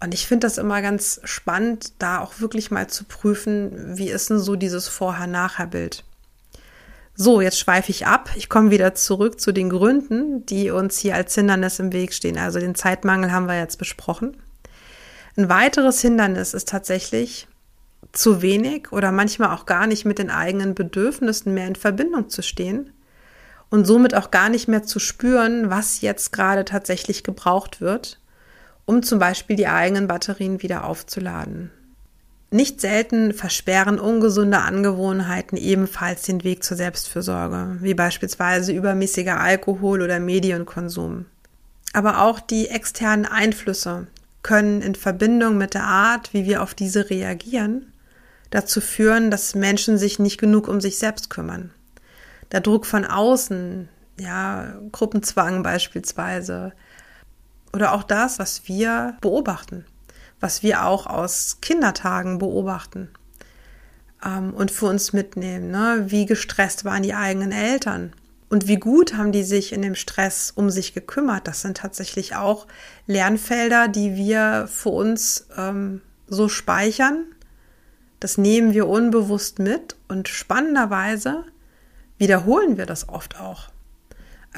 Und 0.00 0.14
ich 0.14 0.26
finde 0.26 0.46
das 0.46 0.58
immer 0.58 0.80
ganz 0.80 1.20
spannend, 1.24 1.92
da 1.98 2.20
auch 2.20 2.38
wirklich 2.38 2.70
mal 2.70 2.88
zu 2.88 3.04
prüfen, 3.04 3.98
wie 3.98 4.10
ist 4.10 4.30
denn 4.30 4.38
so 4.38 4.54
dieses 4.54 4.88
Vorher-Nachher-Bild? 4.88 6.04
So, 7.14 7.40
jetzt 7.40 7.58
schweife 7.58 7.90
ich 7.90 8.06
ab. 8.06 8.30
Ich 8.36 8.48
komme 8.48 8.70
wieder 8.70 8.94
zurück 8.94 9.40
zu 9.40 9.50
den 9.50 9.70
Gründen, 9.70 10.46
die 10.46 10.70
uns 10.70 10.98
hier 10.98 11.16
als 11.16 11.34
Hindernis 11.34 11.80
im 11.80 11.92
Weg 11.92 12.12
stehen. 12.12 12.38
Also 12.38 12.60
den 12.60 12.76
Zeitmangel 12.76 13.32
haben 13.32 13.48
wir 13.48 13.58
jetzt 13.58 13.76
besprochen. 13.76 14.36
Ein 15.36 15.48
weiteres 15.48 16.00
Hindernis 16.00 16.54
ist 16.54 16.68
tatsächlich 16.68 17.48
zu 18.12 18.40
wenig 18.40 18.92
oder 18.92 19.10
manchmal 19.10 19.54
auch 19.54 19.66
gar 19.66 19.88
nicht 19.88 20.04
mit 20.04 20.18
den 20.18 20.30
eigenen 20.30 20.76
Bedürfnissen 20.76 21.54
mehr 21.54 21.66
in 21.66 21.76
Verbindung 21.76 22.28
zu 22.28 22.42
stehen 22.42 22.92
und 23.68 23.84
somit 23.84 24.14
auch 24.14 24.30
gar 24.30 24.48
nicht 24.48 24.68
mehr 24.68 24.84
zu 24.84 24.98
spüren, 24.98 25.70
was 25.70 26.00
jetzt 26.00 26.32
gerade 26.32 26.64
tatsächlich 26.64 27.24
gebraucht 27.24 27.80
wird, 27.80 28.18
um 28.88 29.02
zum 29.02 29.18
Beispiel 29.18 29.54
die 29.54 29.66
eigenen 29.66 30.08
Batterien 30.08 30.62
wieder 30.62 30.84
aufzuladen. 30.84 31.70
Nicht 32.50 32.80
selten 32.80 33.34
versperren 33.34 34.00
ungesunde 34.00 34.60
Angewohnheiten 34.60 35.58
ebenfalls 35.58 36.22
den 36.22 36.42
Weg 36.42 36.64
zur 36.64 36.78
Selbstfürsorge, 36.78 37.76
wie 37.82 37.92
beispielsweise 37.92 38.72
übermäßiger 38.72 39.38
Alkohol 39.38 40.00
oder 40.00 40.20
Medienkonsum. 40.20 41.26
Aber 41.92 42.22
auch 42.22 42.40
die 42.40 42.68
externen 42.68 43.26
Einflüsse 43.26 44.06
können 44.42 44.80
in 44.80 44.94
Verbindung 44.94 45.58
mit 45.58 45.74
der 45.74 45.84
Art, 45.84 46.32
wie 46.32 46.46
wir 46.46 46.62
auf 46.62 46.72
diese 46.72 47.10
reagieren, 47.10 47.92
dazu 48.48 48.80
führen, 48.80 49.30
dass 49.30 49.54
Menschen 49.54 49.98
sich 49.98 50.18
nicht 50.18 50.40
genug 50.40 50.66
um 50.66 50.80
sich 50.80 50.96
selbst 50.96 51.28
kümmern. 51.28 51.72
Der 52.52 52.62
Druck 52.62 52.86
von 52.86 53.04
außen, 53.04 53.90
ja, 54.18 54.72
Gruppenzwang 54.92 55.62
beispielsweise, 55.62 56.72
oder 57.72 57.92
auch 57.92 58.02
das, 58.02 58.38
was 58.38 58.68
wir 58.68 59.16
beobachten 59.20 59.84
was 60.40 60.62
wir 60.62 60.84
auch 60.84 61.06
aus 61.06 61.58
Kindertagen 61.60 62.38
beobachten 62.38 63.10
ähm, 64.24 64.54
und 64.54 64.70
für 64.70 64.86
uns 64.86 65.12
mitnehmen. 65.12 65.70
Ne? 65.70 66.04
Wie 66.08 66.26
gestresst 66.26 66.84
waren 66.84 67.02
die 67.02 67.14
eigenen 67.14 67.52
Eltern? 67.52 68.12
Und 68.50 68.66
wie 68.66 68.76
gut 68.76 69.14
haben 69.14 69.32
die 69.32 69.42
sich 69.42 69.72
in 69.72 69.82
dem 69.82 69.94
Stress 69.94 70.52
um 70.54 70.70
sich 70.70 70.94
gekümmert? 70.94 71.46
Das 71.46 71.60
sind 71.60 71.76
tatsächlich 71.76 72.34
auch 72.34 72.66
Lernfelder, 73.06 73.88
die 73.88 74.16
wir 74.16 74.68
für 74.72 74.88
uns 74.88 75.48
ähm, 75.56 76.00
so 76.28 76.48
speichern. 76.48 77.26
Das 78.20 78.38
nehmen 78.38 78.72
wir 78.72 78.88
unbewusst 78.88 79.58
mit 79.58 79.96
und 80.08 80.28
spannenderweise 80.28 81.44
wiederholen 82.16 82.78
wir 82.78 82.86
das 82.86 83.08
oft 83.08 83.38
auch. 83.38 83.68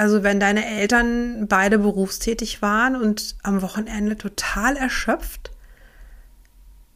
Also 0.00 0.23
wenn 0.23 0.40
deine 0.40 0.64
Eltern 0.64 1.47
beide 1.47 1.78
berufstätig 1.78 2.62
waren 2.62 2.97
und 2.97 3.37
am 3.42 3.61
Wochenende 3.61 4.16
total 4.16 4.75
erschöpft 4.75 5.50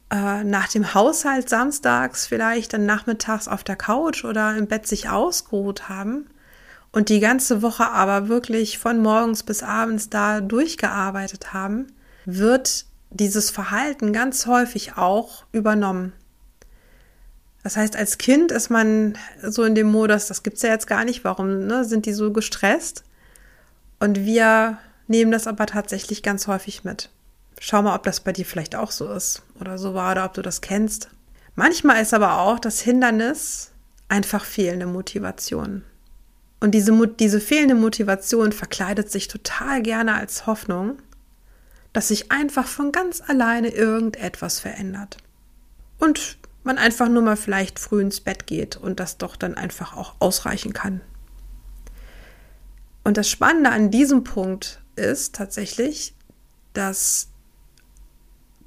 äh, 0.09 0.43
nach 0.43 0.69
dem 0.69 0.95
Haushalt 0.95 1.47
samstags 1.47 2.25
vielleicht 2.25 2.73
dann 2.73 2.87
nachmittags 2.87 3.47
auf 3.47 3.63
der 3.63 3.75
Couch 3.75 4.25
oder 4.25 4.57
im 4.57 4.65
Bett 4.65 4.87
sich 4.87 5.07
ausgeruht 5.07 5.87
haben 5.87 6.25
und 6.91 7.09
die 7.09 7.19
ganze 7.19 7.61
Woche 7.61 7.91
aber 7.91 8.27
wirklich 8.27 8.79
von 8.79 8.99
morgens 9.03 9.43
bis 9.43 9.61
abends 9.61 10.09
da 10.09 10.41
durchgearbeitet 10.41 11.53
haben, 11.53 11.85
wird 12.25 12.87
dieses 13.11 13.51
Verhalten 13.51 14.13
ganz 14.13 14.47
häufig 14.47 14.97
auch 14.97 15.45
übernommen. 15.51 16.11
Das 17.65 17.77
heißt, 17.77 17.95
als 17.95 18.19
Kind 18.19 18.51
ist 18.51 18.69
man 18.69 19.17
so 19.41 19.63
in 19.63 19.73
dem 19.73 19.87
Modus, 19.87 20.27
das 20.27 20.43
gibt 20.43 20.57
es 20.57 20.61
ja 20.61 20.69
jetzt 20.69 20.85
gar 20.85 21.03
nicht, 21.03 21.23
warum 21.23 21.65
ne, 21.65 21.83
sind 21.83 22.05
die 22.05 22.13
so 22.13 22.31
gestresst? 22.31 23.03
Und 23.99 24.23
wir 24.23 24.77
nehmen 25.07 25.31
das 25.31 25.47
aber 25.47 25.65
tatsächlich 25.65 26.21
ganz 26.21 26.45
häufig 26.45 26.83
mit. 26.83 27.09
Schau 27.59 27.81
mal, 27.81 27.95
ob 27.95 28.03
das 28.03 28.19
bei 28.19 28.33
dir 28.33 28.45
vielleicht 28.45 28.75
auch 28.75 28.91
so 28.91 29.11
ist 29.11 29.41
oder 29.59 29.79
so 29.79 29.95
war 29.95 30.11
oder 30.11 30.25
ob 30.25 30.35
du 30.35 30.43
das 30.43 30.61
kennst. 30.61 31.09
Manchmal 31.55 32.03
ist 32.03 32.13
aber 32.13 32.37
auch 32.37 32.59
das 32.59 32.81
Hindernis 32.81 33.71
einfach 34.09 34.45
fehlende 34.45 34.85
Motivation. 34.85 35.83
Und 36.59 36.75
diese, 36.75 36.91
diese 37.07 37.41
fehlende 37.41 37.73
Motivation 37.73 38.51
verkleidet 38.51 39.09
sich 39.09 39.27
total 39.27 39.81
gerne 39.81 40.13
als 40.13 40.45
Hoffnung, 40.45 40.99
dass 41.93 42.09
sich 42.09 42.31
einfach 42.31 42.67
von 42.67 42.91
ganz 42.91 43.23
alleine 43.27 43.69
irgendetwas 43.69 44.59
verändert. 44.59 45.17
Und 45.97 46.37
man 46.65 46.77
einfach 46.77 47.09
nur 47.09 47.21
mal 47.21 47.37
vielleicht 47.37 47.79
früh 47.79 48.01
ins 48.01 48.21
Bett 48.21 48.47
geht 48.47 48.77
und 48.77 48.99
das 48.99 49.17
doch 49.17 49.35
dann 49.35 49.55
einfach 49.55 49.95
auch 49.95 50.15
ausreichen 50.19 50.73
kann. 50.73 51.01
Und 53.03 53.17
das 53.17 53.29
Spannende 53.29 53.69
an 53.69 53.91
diesem 53.91 54.23
Punkt 54.23 54.81
ist 54.95 55.35
tatsächlich, 55.35 56.13
dass 56.73 57.29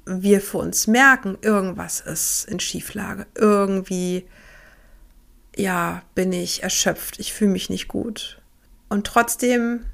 wir 0.05 0.41
für 0.41 0.57
uns 0.57 0.87
merken, 0.87 1.37
irgendwas 1.41 1.99
ist 1.99 2.45
in 2.49 2.59
Schieflage, 2.59 3.27
irgendwie, 3.35 4.25
ja, 5.55 6.01
bin 6.15 6.31
ich 6.31 6.63
erschöpft, 6.63 7.19
ich 7.19 7.33
fühle 7.33 7.51
mich 7.51 7.69
nicht 7.69 7.87
gut. 7.87 8.41
Und 8.87 9.05
trotzdem 9.05 9.85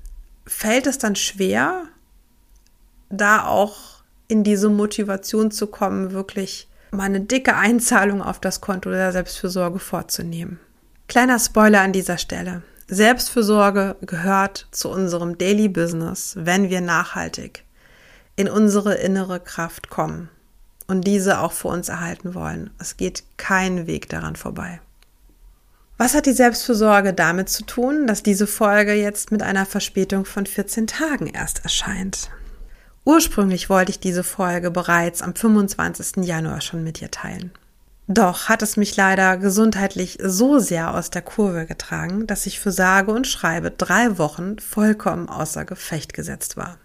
fällt 0.45 0.87
es 0.87 0.97
dann 0.97 1.15
schwer, 1.15 1.85
da 3.09 3.45
auch 3.45 4.03
in 4.27 4.43
diese 4.43 4.69
Motivation 4.69 5.51
zu 5.51 5.67
kommen, 5.67 6.11
wirklich 6.11 6.67
mal 6.95 7.03
eine 7.03 7.21
dicke 7.21 7.55
Einzahlung 7.55 8.21
auf 8.21 8.39
das 8.39 8.61
Konto 8.61 8.89
der 8.89 9.11
Selbstfürsorge 9.11 9.79
vorzunehmen. 9.79 10.59
Kleiner 11.07 11.39
Spoiler 11.39 11.81
an 11.81 11.93
dieser 11.93 12.17
Stelle. 12.17 12.63
Selbstfürsorge 12.87 13.95
gehört 14.01 14.67
zu 14.71 14.89
unserem 14.89 15.37
Daily 15.37 15.67
Business, 15.67 16.33
wenn 16.37 16.69
wir 16.69 16.81
nachhaltig 16.81 17.63
in 18.35 18.49
unsere 18.49 18.95
innere 18.95 19.39
Kraft 19.39 19.89
kommen 19.89 20.29
und 20.87 21.07
diese 21.07 21.39
auch 21.39 21.51
für 21.51 21.69
uns 21.69 21.89
erhalten 21.89 22.35
wollen. 22.35 22.69
Es 22.79 22.97
geht 22.97 23.23
kein 23.37 23.87
Weg 23.87 24.09
daran 24.09 24.35
vorbei. 24.35 24.81
Was 25.97 26.13
hat 26.13 26.25
die 26.25 26.33
Selbstfürsorge 26.33 27.13
damit 27.13 27.49
zu 27.49 27.63
tun, 27.63 28.05
dass 28.05 28.21
diese 28.21 28.47
Folge 28.47 28.93
jetzt 28.93 29.31
mit 29.31 29.41
einer 29.41 29.65
Verspätung 29.65 30.25
von 30.25 30.45
14 30.45 30.87
Tagen 30.87 31.27
erst 31.27 31.63
erscheint? 31.63 32.29
Ursprünglich 33.05 33.69
wollte 33.69 33.91
ich 33.91 33.99
diese 33.99 34.23
Folge 34.23 34.71
bereits 34.71 35.21
am 35.21 35.35
25. 35.35 36.25
Januar 36.25 36.59
schon 36.61 36.83
mit 36.83 36.99
dir 36.99 37.11
teilen. 37.11 37.51
Doch 38.07 38.49
hat 38.49 38.63
es 38.63 38.77
mich 38.77 38.95
leider 38.95 39.37
gesundheitlich 39.37 40.17
so 40.21 40.57
sehr 40.57 40.93
aus 40.93 41.11
der 41.11 41.21
Kurve 41.21 41.67
getragen, 41.67 42.27
dass 42.27 42.47
ich 42.47 42.59
für 42.59 42.71
sage 42.71 43.11
und 43.11 43.27
schreibe 43.27 43.71
drei 43.71 44.17
Wochen 44.17 44.57
vollkommen 44.59 45.29
außer 45.29 45.65
Gefecht 45.65 46.13
gesetzt 46.13 46.57
war. 46.57 46.77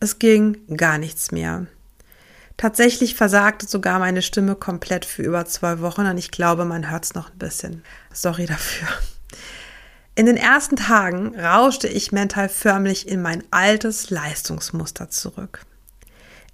Es 0.00 0.18
ging 0.18 0.58
gar 0.76 0.98
nichts 0.98 1.32
mehr. 1.32 1.66
Tatsächlich 2.58 3.14
versagte 3.14 3.66
sogar 3.66 3.98
meine 3.98 4.22
Stimme 4.22 4.54
komplett 4.54 5.04
für 5.04 5.22
über 5.22 5.46
zwei 5.46 5.80
Wochen 5.80 6.06
und 6.06 6.18
ich 6.18 6.30
glaube, 6.30 6.64
man 6.66 6.90
hört 6.90 7.04
es 7.04 7.14
noch 7.14 7.30
ein 7.30 7.38
bisschen. 7.38 7.82
Sorry 8.12 8.46
dafür. 8.46 8.88
In 10.18 10.24
den 10.24 10.38
ersten 10.38 10.76
Tagen 10.76 11.38
rauschte 11.38 11.88
ich 11.88 12.10
mental 12.10 12.48
förmlich 12.48 13.06
in 13.06 13.20
mein 13.20 13.44
altes 13.50 14.08
Leistungsmuster 14.08 15.10
zurück. 15.10 15.60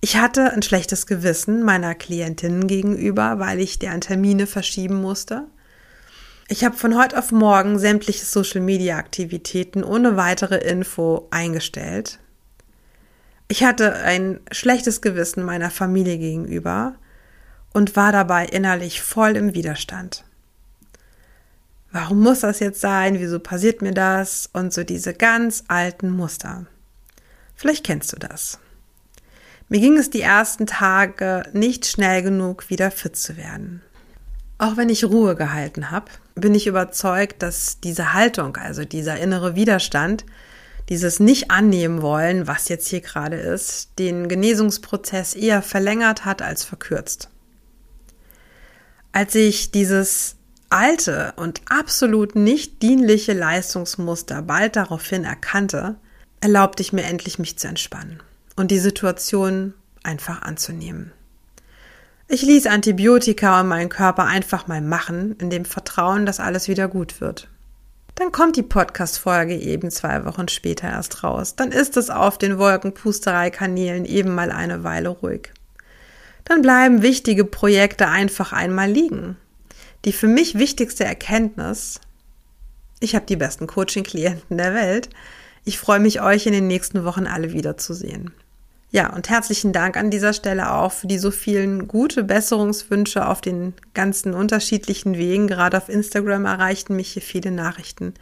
Ich 0.00 0.16
hatte 0.16 0.52
ein 0.52 0.62
schlechtes 0.62 1.06
Gewissen 1.06 1.62
meiner 1.62 1.94
Klientinnen 1.94 2.66
gegenüber, 2.66 3.38
weil 3.38 3.60
ich 3.60 3.78
deren 3.78 4.00
Termine 4.00 4.48
verschieben 4.48 5.00
musste. 5.00 5.44
Ich 6.48 6.64
habe 6.64 6.76
von 6.76 6.98
heute 6.98 7.16
auf 7.16 7.30
morgen 7.30 7.78
sämtliche 7.78 8.24
Social-Media-Aktivitäten 8.24 9.84
ohne 9.84 10.16
weitere 10.16 10.56
Info 10.56 11.28
eingestellt. 11.30 12.18
Ich 13.46 13.62
hatte 13.62 13.94
ein 13.94 14.40
schlechtes 14.50 15.02
Gewissen 15.02 15.44
meiner 15.44 15.70
Familie 15.70 16.18
gegenüber 16.18 16.96
und 17.72 17.94
war 17.94 18.10
dabei 18.10 18.46
innerlich 18.46 19.02
voll 19.02 19.36
im 19.36 19.54
Widerstand. 19.54 20.24
Warum 21.92 22.20
muss 22.20 22.40
das 22.40 22.60
jetzt 22.60 22.80
sein? 22.80 23.20
Wieso 23.20 23.38
passiert 23.38 23.82
mir 23.82 23.92
das? 23.92 24.48
Und 24.52 24.72
so 24.72 24.82
diese 24.82 25.12
ganz 25.12 25.64
alten 25.68 26.10
Muster. 26.10 26.66
Vielleicht 27.54 27.84
kennst 27.84 28.12
du 28.12 28.16
das. 28.16 28.58
Mir 29.68 29.80
ging 29.80 29.98
es 29.98 30.10
die 30.10 30.22
ersten 30.22 30.66
Tage 30.66 31.44
nicht 31.52 31.86
schnell 31.86 32.22
genug, 32.22 32.70
wieder 32.70 32.90
fit 32.90 33.16
zu 33.16 33.36
werden. 33.36 33.82
Auch 34.58 34.76
wenn 34.76 34.88
ich 34.88 35.04
Ruhe 35.04 35.36
gehalten 35.36 35.90
habe, 35.90 36.06
bin 36.34 36.54
ich 36.54 36.66
überzeugt, 36.66 37.42
dass 37.42 37.80
diese 37.80 38.14
Haltung, 38.14 38.56
also 38.56 38.84
dieser 38.84 39.18
innere 39.18 39.54
Widerstand, 39.54 40.24
dieses 40.88 41.20
nicht 41.20 41.50
annehmen 41.50 42.02
wollen, 42.02 42.46
was 42.46 42.68
jetzt 42.68 42.88
hier 42.88 43.00
gerade 43.00 43.36
ist, 43.36 43.98
den 43.98 44.28
Genesungsprozess 44.28 45.34
eher 45.34 45.62
verlängert 45.62 46.24
hat 46.24 46.42
als 46.42 46.64
verkürzt. 46.64 47.28
Als 49.12 49.34
ich 49.34 49.70
dieses 49.70 50.36
alte 50.72 51.32
und 51.36 51.60
absolut 51.68 52.34
nicht 52.34 52.82
dienliche 52.82 53.32
Leistungsmuster 53.34 54.42
bald 54.42 54.76
daraufhin 54.76 55.24
erkannte, 55.24 55.96
erlaubte 56.40 56.82
ich 56.82 56.92
mir 56.92 57.04
endlich, 57.04 57.38
mich 57.38 57.58
zu 57.58 57.68
entspannen 57.68 58.22
und 58.56 58.70
die 58.70 58.78
Situation 58.78 59.74
einfach 60.02 60.42
anzunehmen. 60.42 61.12
Ich 62.28 62.42
ließ 62.42 62.66
Antibiotika 62.66 63.60
und 63.60 63.68
meinen 63.68 63.90
Körper 63.90 64.24
einfach 64.24 64.66
mal 64.66 64.80
machen, 64.80 65.36
in 65.38 65.50
dem 65.50 65.64
Vertrauen, 65.64 66.24
dass 66.24 66.40
alles 66.40 66.66
wieder 66.66 66.88
gut 66.88 67.20
wird. 67.20 67.48
Dann 68.14 68.32
kommt 68.32 68.56
die 68.56 68.62
Podcast-Folge 68.62 69.56
eben 69.56 69.90
zwei 69.90 70.24
Wochen 70.24 70.48
später 70.48 70.88
erst 70.88 71.24
raus. 71.24 71.56
Dann 71.56 71.72
ist 71.72 71.96
es 71.96 72.10
auf 72.10 72.38
den 72.38 72.58
Wolkenpusterei-Kanälen 72.58 74.04
eben 74.04 74.34
mal 74.34 74.50
eine 74.50 74.84
Weile 74.84 75.10
ruhig. 75.10 75.52
Dann 76.44 76.62
bleiben 76.62 77.02
wichtige 77.02 77.44
Projekte 77.44 78.08
einfach 78.08 78.52
einmal 78.52 78.90
liegen. 78.90 79.36
Die 80.04 80.12
für 80.12 80.26
mich 80.26 80.58
wichtigste 80.58 81.04
Erkenntnis, 81.04 82.00
ich 82.98 83.14
habe 83.14 83.26
die 83.26 83.36
besten 83.36 83.66
Coaching-Klienten 83.66 84.58
der 84.58 84.74
Welt. 84.74 85.10
Ich 85.64 85.78
freue 85.78 86.00
mich, 86.00 86.20
euch 86.20 86.46
in 86.46 86.52
den 86.52 86.66
nächsten 86.66 87.04
Wochen 87.04 87.26
alle 87.26 87.52
wiederzusehen. 87.52 88.32
Ja, 88.90 89.12
und 89.14 89.30
herzlichen 89.30 89.72
Dank 89.72 89.96
an 89.96 90.10
dieser 90.10 90.32
Stelle 90.32 90.72
auch 90.72 90.92
für 90.92 91.06
die 91.06 91.18
so 91.18 91.30
vielen 91.30 91.88
gute 91.88 92.24
Besserungswünsche 92.24 93.26
auf 93.26 93.40
den 93.40 93.74
ganzen 93.94 94.34
unterschiedlichen 94.34 95.16
Wegen. 95.16 95.46
Gerade 95.46 95.78
auf 95.78 95.88
Instagram 95.88 96.44
erreichten 96.44 96.94
mich 96.96 97.12
hier 97.12 97.22
viele 97.22 97.52
Nachrichten. 97.52 98.12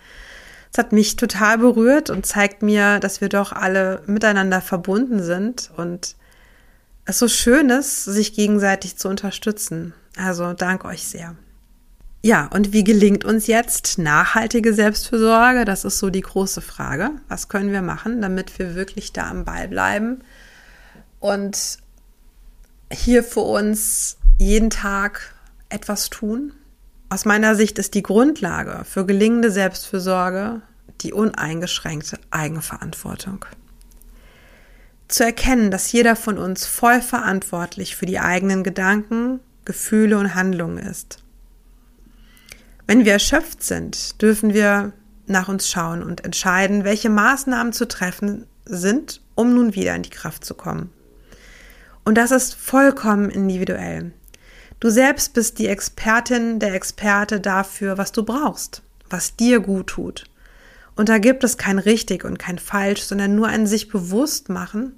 Es 0.72 0.78
hat 0.78 0.92
mich 0.92 1.16
total 1.16 1.58
berührt 1.58 2.10
und 2.10 2.24
zeigt 2.24 2.62
mir, 2.62 3.00
dass 3.00 3.20
wir 3.20 3.28
doch 3.28 3.52
alle 3.52 4.02
miteinander 4.06 4.60
verbunden 4.60 5.22
sind 5.22 5.70
und 5.76 6.14
es 7.04 7.18
so 7.18 7.26
schön 7.26 7.70
ist, 7.70 8.04
sich 8.04 8.34
gegenseitig 8.34 8.96
zu 8.96 9.08
unterstützen. 9.08 9.92
Also 10.16 10.52
dank 10.52 10.84
euch 10.84 11.08
sehr. 11.08 11.34
Ja, 12.22 12.50
und 12.52 12.72
wie 12.72 12.84
gelingt 12.84 13.24
uns 13.24 13.46
jetzt 13.46 13.98
nachhaltige 13.98 14.74
Selbstfürsorge? 14.74 15.64
Das 15.64 15.84
ist 15.84 15.98
so 15.98 16.10
die 16.10 16.20
große 16.20 16.60
Frage. 16.60 17.10
Was 17.28 17.48
können 17.48 17.72
wir 17.72 17.82
machen, 17.82 18.20
damit 18.20 18.58
wir 18.58 18.74
wirklich 18.74 19.12
da 19.12 19.30
am 19.30 19.44
Ball 19.44 19.68
bleiben? 19.68 20.22
und 21.20 21.78
hier 22.92 23.22
für 23.22 23.40
uns 23.40 24.16
jeden 24.38 24.70
Tag 24.70 25.34
etwas 25.68 26.10
tun. 26.10 26.52
Aus 27.10 27.24
meiner 27.24 27.54
Sicht 27.54 27.78
ist 27.78 27.94
die 27.94 28.02
Grundlage 28.02 28.84
für 28.84 29.06
gelingende 29.06 29.50
Selbstfürsorge 29.50 30.62
die 31.02 31.12
uneingeschränkte 31.12 32.18
Eigenverantwortung. 32.30 33.44
Zu 35.08 35.24
erkennen, 35.24 35.70
dass 35.70 35.92
jeder 35.92 36.14
von 36.14 36.36
uns 36.36 36.66
voll 36.66 37.00
verantwortlich 37.00 37.96
für 37.96 38.06
die 38.06 38.20
eigenen 38.20 38.62
Gedanken, 38.62 39.40
Gefühle 39.64 40.18
und 40.18 40.34
Handlungen 40.34 40.78
ist. 40.78 41.22
Wenn 42.90 43.04
wir 43.04 43.12
erschöpft 43.12 43.62
sind, 43.62 44.20
dürfen 44.20 44.52
wir 44.52 44.92
nach 45.28 45.46
uns 45.46 45.70
schauen 45.70 46.02
und 46.02 46.24
entscheiden, 46.24 46.82
welche 46.82 47.08
Maßnahmen 47.08 47.72
zu 47.72 47.86
treffen 47.86 48.48
sind, 48.64 49.20
um 49.36 49.54
nun 49.54 49.76
wieder 49.76 49.94
in 49.94 50.02
die 50.02 50.10
Kraft 50.10 50.44
zu 50.44 50.54
kommen. 50.54 50.90
Und 52.04 52.16
das 52.16 52.32
ist 52.32 52.56
vollkommen 52.56 53.30
individuell. 53.30 54.10
Du 54.80 54.90
selbst 54.90 55.34
bist 55.34 55.60
die 55.60 55.68
Expertin, 55.68 56.58
der 56.58 56.74
Experte 56.74 57.38
dafür, 57.38 57.96
was 57.96 58.10
du 58.10 58.24
brauchst, 58.24 58.82
was 59.08 59.36
dir 59.36 59.60
gut 59.60 59.86
tut. 59.86 60.24
Und 60.96 61.08
da 61.08 61.18
gibt 61.18 61.44
es 61.44 61.56
kein 61.56 61.78
richtig 61.78 62.24
und 62.24 62.40
kein 62.40 62.58
falsch, 62.58 63.02
sondern 63.02 63.36
nur 63.36 63.46
ein 63.46 63.68
sich 63.68 63.86
bewusst 63.86 64.48
machen 64.48 64.94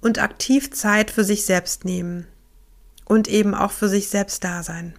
und 0.00 0.22
aktiv 0.22 0.70
Zeit 0.70 1.10
für 1.10 1.24
sich 1.24 1.44
selbst 1.44 1.84
nehmen. 1.84 2.28
Und 3.04 3.26
eben 3.26 3.52
auch 3.52 3.72
für 3.72 3.88
sich 3.88 4.10
selbst 4.10 4.44
da 4.44 4.62
sein. 4.62 4.94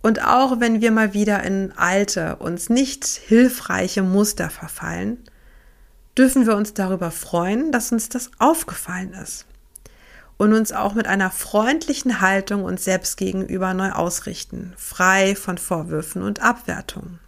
Und 0.00 0.24
auch 0.24 0.60
wenn 0.60 0.80
wir 0.80 0.90
mal 0.90 1.12
wieder 1.12 1.42
in 1.42 1.72
alte, 1.76 2.36
uns 2.36 2.70
nicht 2.70 3.04
hilfreiche 3.06 4.02
Muster 4.02 4.48
verfallen, 4.48 5.18
dürfen 6.16 6.46
wir 6.46 6.56
uns 6.56 6.74
darüber 6.74 7.10
freuen, 7.10 7.72
dass 7.72 7.92
uns 7.92 8.08
das 8.08 8.30
aufgefallen 8.38 9.12
ist 9.14 9.46
und 10.38 10.52
uns 10.52 10.72
auch 10.72 10.94
mit 10.94 11.06
einer 11.06 11.30
freundlichen 11.30 12.20
Haltung 12.20 12.64
uns 12.64 12.84
selbst 12.84 13.16
gegenüber 13.16 13.74
neu 13.74 13.90
ausrichten, 13.90 14.72
frei 14.76 15.34
von 15.34 15.58
Vorwürfen 15.58 16.22
und 16.22 16.42
Abwertungen. 16.42 17.18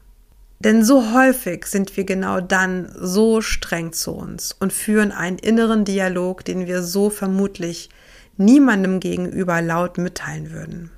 Denn 0.60 0.84
so 0.84 1.12
häufig 1.14 1.66
sind 1.66 1.96
wir 1.96 2.04
genau 2.04 2.40
dann 2.40 2.92
so 2.98 3.40
streng 3.40 3.92
zu 3.92 4.12
uns 4.12 4.52
und 4.52 4.72
führen 4.72 5.10
einen 5.10 5.38
inneren 5.38 5.84
Dialog, 5.84 6.44
den 6.44 6.66
wir 6.66 6.82
so 6.82 7.10
vermutlich 7.10 7.88
niemandem 8.36 9.00
gegenüber 9.00 9.62
laut 9.62 9.98
mitteilen 9.98 10.52
würden. 10.52 10.90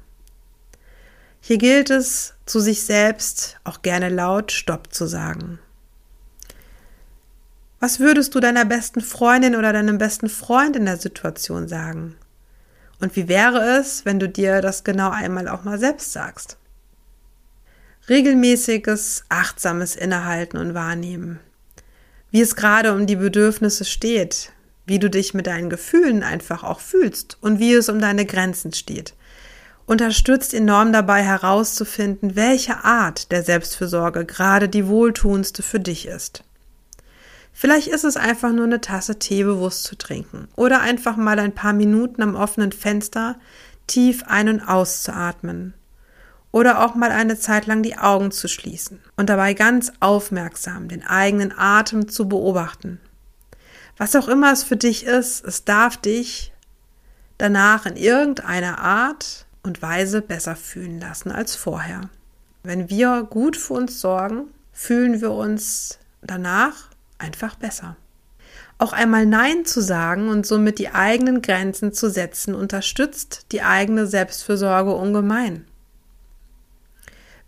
Hier 1.42 1.58
gilt 1.58 1.90
es, 1.90 2.32
zu 2.46 2.60
sich 2.60 2.84
selbst 2.84 3.58
auch 3.64 3.82
gerne 3.82 4.08
laut 4.08 4.50
Stopp 4.50 4.94
zu 4.94 5.06
sagen 5.06 5.58
was 7.82 7.98
würdest 7.98 8.36
du 8.36 8.38
deiner 8.38 8.64
besten 8.64 9.00
Freundin 9.00 9.56
oder 9.56 9.72
deinem 9.72 9.98
besten 9.98 10.28
Freund 10.28 10.76
in 10.76 10.84
der 10.84 10.98
Situation 10.98 11.66
sagen? 11.66 12.14
Und 13.00 13.16
wie 13.16 13.26
wäre 13.26 13.80
es, 13.80 14.04
wenn 14.04 14.20
du 14.20 14.28
dir 14.28 14.60
das 14.60 14.84
genau 14.84 15.10
einmal 15.10 15.48
auch 15.48 15.64
mal 15.64 15.80
selbst 15.80 16.12
sagst? 16.12 16.58
Regelmäßiges, 18.08 19.24
achtsames 19.30 19.96
Innehalten 19.96 20.58
und 20.58 20.74
Wahrnehmen. 20.74 21.40
Wie 22.30 22.40
es 22.40 22.54
gerade 22.54 22.94
um 22.94 23.08
die 23.08 23.16
Bedürfnisse 23.16 23.84
steht, 23.84 24.52
wie 24.86 25.00
du 25.00 25.10
dich 25.10 25.34
mit 25.34 25.48
deinen 25.48 25.68
Gefühlen 25.68 26.22
einfach 26.22 26.62
auch 26.62 26.78
fühlst 26.78 27.36
und 27.40 27.58
wie 27.58 27.74
es 27.74 27.88
um 27.88 27.98
deine 27.98 28.26
Grenzen 28.26 28.72
steht. 28.72 29.14
Unterstützt 29.86 30.54
enorm 30.54 30.92
dabei 30.92 31.22
herauszufinden, 31.22 32.36
welche 32.36 32.84
Art 32.84 33.32
der 33.32 33.42
Selbstfürsorge 33.42 34.24
gerade 34.24 34.68
die 34.68 34.86
wohltuendste 34.86 35.62
für 35.62 35.80
dich 35.80 36.06
ist. 36.06 36.44
Vielleicht 37.52 37.88
ist 37.88 38.04
es 38.04 38.16
einfach 38.16 38.52
nur 38.52 38.64
eine 38.64 38.80
Tasse 38.80 39.18
Tee 39.18 39.44
bewusst 39.44 39.84
zu 39.84 39.96
trinken 39.96 40.48
oder 40.56 40.80
einfach 40.80 41.16
mal 41.16 41.38
ein 41.38 41.54
paar 41.54 41.72
Minuten 41.72 42.22
am 42.22 42.34
offenen 42.34 42.72
Fenster 42.72 43.36
tief 43.86 44.24
ein- 44.26 44.48
und 44.48 44.60
auszuatmen 44.60 45.74
oder 46.50 46.84
auch 46.84 46.94
mal 46.94 47.10
eine 47.10 47.38
Zeit 47.38 47.66
lang 47.66 47.82
die 47.82 47.98
Augen 47.98 48.30
zu 48.30 48.48
schließen 48.48 49.00
und 49.16 49.28
dabei 49.28 49.54
ganz 49.54 49.92
aufmerksam 50.00 50.88
den 50.88 51.04
eigenen 51.04 51.52
Atem 51.56 52.08
zu 52.08 52.28
beobachten. 52.28 53.00
Was 53.96 54.16
auch 54.16 54.28
immer 54.28 54.52
es 54.52 54.62
für 54.62 54.76
dich 54.76 55.04
ist, 55.04 55.44
es 55.44 55.64
darf 55.64 55.96
dich 55.96 56.52
danach 57.38 57.86
in 57.86 57.96
irgendeiner 57.96 58.78
Art 58.78 59.46
und 59.62 59.82
Weise 59.82 60.22
besser 60.22 60.56
fühlen 60.56 61.00
lassen 61.00 61.30
als 61.30 61.54
vorher. 61.54 62.10
Wenn 62.62 62.90
wir 62.90 63.26
gut 63.28 63.56
für 63.56 63.74
uns 63.74 64.00
sorgen, 64.00 64.48
fühlen 64.72 65.20
wir 65.20 65.32
uns 65.32 65.98
danach 66.22 66.88
einfach 67.18 67.56
besser. 67.56 67.96
Auch 68.78 68.92
einmal 68.92 69.26
Nein 69.26 69.64
zu 69.64 69.80
sagen 69.80 70.28
und 70.28 70.46
somit 70.46 70.78
die 70.78 70.90
eigenen 70.90 71.42
Grenzen 71.42 71.92
zu 71.92 72.10
setzen, 72.10 72.54
unterstützt 72.54 73.46
die 73.52 73.62
eigene 73.62 74.06
Selbstfürsorge 74.06 74.92
ungemein. 74.92 75.66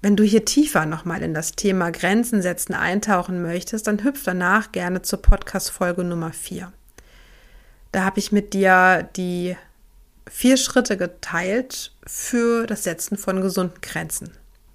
Wenn 0.01 0.17
du 0.17 0.23
hier 0.23 0.45
tiefer 0.45 0.85
nochmal 0.85 1.23
in 1.23 1.33
das 1.33 1.53
Thema 1.53 1.91
Grenzen 1.91 2.43
setzen 2.43 2.75
eintauchen 2.75 3.41
möchtest, 3.41 3.87
dann 3.87 4.05
hüpf 4.05 4.23
danach 4.23 4.71
gerne 4.71 5.03
zur 5.03 5.23
Podcast-Folge 5.23 6.05
Nummer 6.05 6.33
4. 6.33 6.71
Da 7.91 8.05
habe 8.05 8.19
ich 8.19 8.31
mit 8.31 8.53
dir 8.53 9.09
die 9.17 9.57
vier 10.29 10.57
Schritte 10.57 10.97
geteilt 10.97 11.93
für 12.07 12.67
das 12.67 12.85
Setzen 12.85 13.17
von 13.17 13.41
gesunden 13.41 13.81
Grenzen 13.81 14.33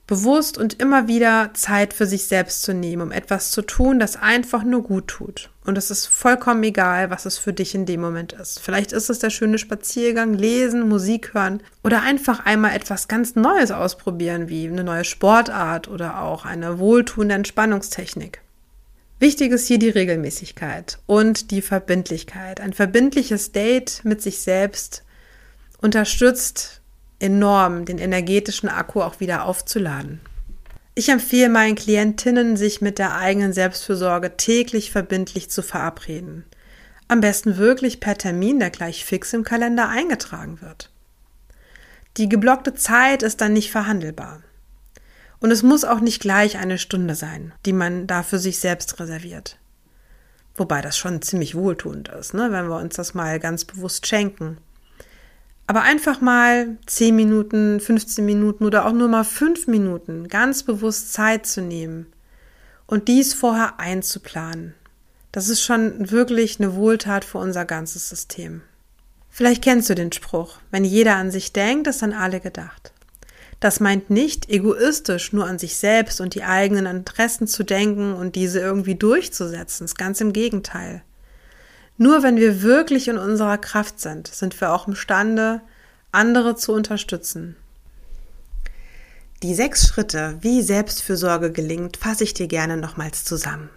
bewusst 0.09 0.57
und 0.57 0.81
immer 0.81 1.07
wieder 1.07 1.51
Zeit 1.53 1.93
für 1.93 2.07
sich 2.07 2.23
selbst 2.23 2.63
zu 2.63 2.73
nehmen, 2.73 3.03
um 3.03 3.11
etwas 3.11 3.51
zu 3.51 3.61
tun, 3.61 3.99
das 3.99 4.15
einfach 4.15 4.63
nur 4.63 4.81
gut 4.81 5.07
tut. 5.07 5.51
Und 5.65 5.77
es 5.77 5.91
ist 5.91 6.07
vollkommen 6.07 6.63
egal, 6.63 7.11
was 7.11 7.27
es 7.27 7.37
für 7.37 7.53
dich 7.53 7.75
in 7.75 7.85
dem 7.85 8.01
Moment 8.01 8.33
ist. 8.33 8.59
Vielleicht 8.59 8.91
ist 8.91 9.11
es 9.11 9.19
der 9.19 9.29
schöne 9.29 9.59
Spaziergang, 9.59 10.33
lesen, 10.33 10.89
Musik 10.89 11.35
hören 11.35 11.61
oder 11.83 12.01
einfach 12.01 12.43
einmal 12.43 12.75
etwas 12.75 13.07
ganz 13.07 13.35
Neues 13.35 13.69
ausprobieren, 13.69 14.49
wie 14.49 14.67
eine 14.67 14.83
neue 14.83 15.03
Sportart 15.05 15.87
oder 15.87 16.23
auch 16.23 16.43
eine 16.43 16.79
wohltuende 16.79 17.35
Entspannungstechnik. 17.35 18.41
Wichtig 19.19 19.51
ist 19.51 19.67
hier 19.67 19.77
die 19.77 19.89
Regelmäßigkeit 19.89 20.97
und 21.05 21.51
die 21.51 21.61
Verbindlichkeit. 21.61 22.61
Ein 22.61 22.73
verbindliches 22.73 23.51
Date 23.51 24.01
mit 24.05 24.23
sich 24.23 24.39
selbst 24.39 25.03
unterstützt 25.81 26.81
enorm, 27.19 27.85
den 27.85 27.97
energetischen 27.97 28.69
Akku 28.69 29.01
auch 29.01 29.19
wieder 29.19 29.45
aufzuladen. 29.45 30.21
Ich 30.95 31.09
empfehle 31.09 31.49
meinen 31.49 31.75
Klientinnen, 31.75 32.57
sich 32.57 32.81
mit 32.81 32.99
der 32.99 33.15
eigenen 33.15 33.53
Selbstfürsorge 33.53 34.35
täglich 34.37 34.91
verbindlich 34.91 35.49
zu 35.49 35.61
verabreden. 35.61 36.45
Am 37.07 37.21
besten 37.21 37.57
wirklich 37.57 37.99
per 37.99 38.17
Termin, 38.17 38.59
der 38.59 38.69
gleich 38.69 39.05
fix 39.05 39.33
im 39.33 39.43
Kalender 39.43 39.89
eingetragen 39.89 40.61
wird. 40.61 40.91
Die 42.17 42.27
geblockte 42.27 42.73
Zeit 42.73 43.23
ist 43.23 43.39
dann 43.41 43.53
nicht 43.53 43.71
verhandelbar. 43.71 44.41
Und 45.39 45.51
es 45.51 45.63
muss 45.63 45.85
auch 45.85 46.01
nicht 46.01 46.21
gleich 46.21 46.57
eine 46.57 46.77
Stunde 46.77 47.15
sein, 47.15 47.53
die 47.65 47.73
man 47.73 48.07
da 48.07 48.23
für 48.23 48.39
sich 48.39 48.59
selbst 48.59 48.99
reserviert. 48.99 49.57
Wobei 50.55 50.81
das 50.81 50.97
schon 50.97 51.21
ziemlich 51.21 51.55
wohltuend 51.55 52.09
ist, 52.09 52.33
ne, 52.33 52.51
wenn 52.51 52.67
wir 52.67 52.77
uns 52.77 52.95
das 52.95 53.13
mal 53.13 53.39
ganz 53.39 53.63
bewusst 53.63 54.05
schenken. 54.05 54.57
Aber 55.69 55.83
einfach 55.83 56.19
mal 56.19 56.77
10 56.87 57.15
Minuten, 57.15 57.79
15 57.79 58.25
Minuten 58.25 58.65
oder 58.65 58.87
auch 58.87 58.91
nur 58.91 59.07
mal 59.07 59.23
5 59.23 59.67
Minuten 59.67 60.27
ganz 60.27 60.63
bewusst 60.63 61.13
Zeit 61.13 61.45
zu 61.45 61.61
nehmen 61.61 62.07
und 62.87 63.07
dies 63.07 63.35
vorher 63.35 63.79
einzuplanen. 63.79 64.73
Das 65.31 65.47
ist 65.47 65.61
schon 65.61 66.09
wirklich 66.09 66.59
eine 66.59 66.73
Wohltat 66.73 67.23
für 67.23 67.37
unser 67.37 67.65
ganzes 67.65 68.09
System. 68.09 68.63
Vielleicht 69.29 69.63
kennst 69.63 69.91
du 69.91 69.93
den 69.93 70.11
Spruch, 70.11 70.57
wenn 70.71 70.85
jeder 70.85 71.17
an 71.17 71.29
sich 71.29 71.53
denkt, 71.53 71.85
ist 71.85 72.01
an 72.01 72.13
alle 72.13 72.39
gedacht. 72.39 72.91
Das 73.59 73.79
meint 73.79 74.09
nicht 74.09 74.49
egoistisch 74.49 75.33
nur 75.33 75.45
an 75.45 75.59
sich 75.59 75.75
selbst 75.75 76.19
und 76.19 76.33
die 76.33 76.45
eigenen 76.45 76.87
Interessen 76.87 77.45
zu 77.45 77.61
denken 77.61 78.15
und 78.15 78.35
diese 78.35 78.59
irgendwie 78.59 78.95
durchzusetzen. 78.95 79.85
Ist 79.85 79.99
ganz 79.99 80.19
im 80.19 80.33
Gegenteil. 80.33 81.03
Nur 82.01 82.23
wenn 82.23 82.37
wir 82.37 82.61
wirklich 82.61 83.09
in 83.09 83.17
unserer 83.17 83.57
Kraft 83.57 83.99
sind, 83.99 84.29
sind 84.29 84.59
wir 84.61 84.71
auch 84.71 84.87
imstande, 84.87 85.59
andere 86.13 86.55
zu 86.55 86.71
unterstützen. 86.71 87.57
Die 89.43 89.53
sechs 89.53 89.85
Schritte, 89.85 90.37
wie 90.39 90.61
Selbstfürsorge 90.61 91.51
gelingt, 91.51 91.97
fasse 91.97 92.23
ich 92.23 92.33
dir 92.33 92.47
gerne 92.47 92.77
nochmals 92.77 93.25
zusammen. 93.25 93.69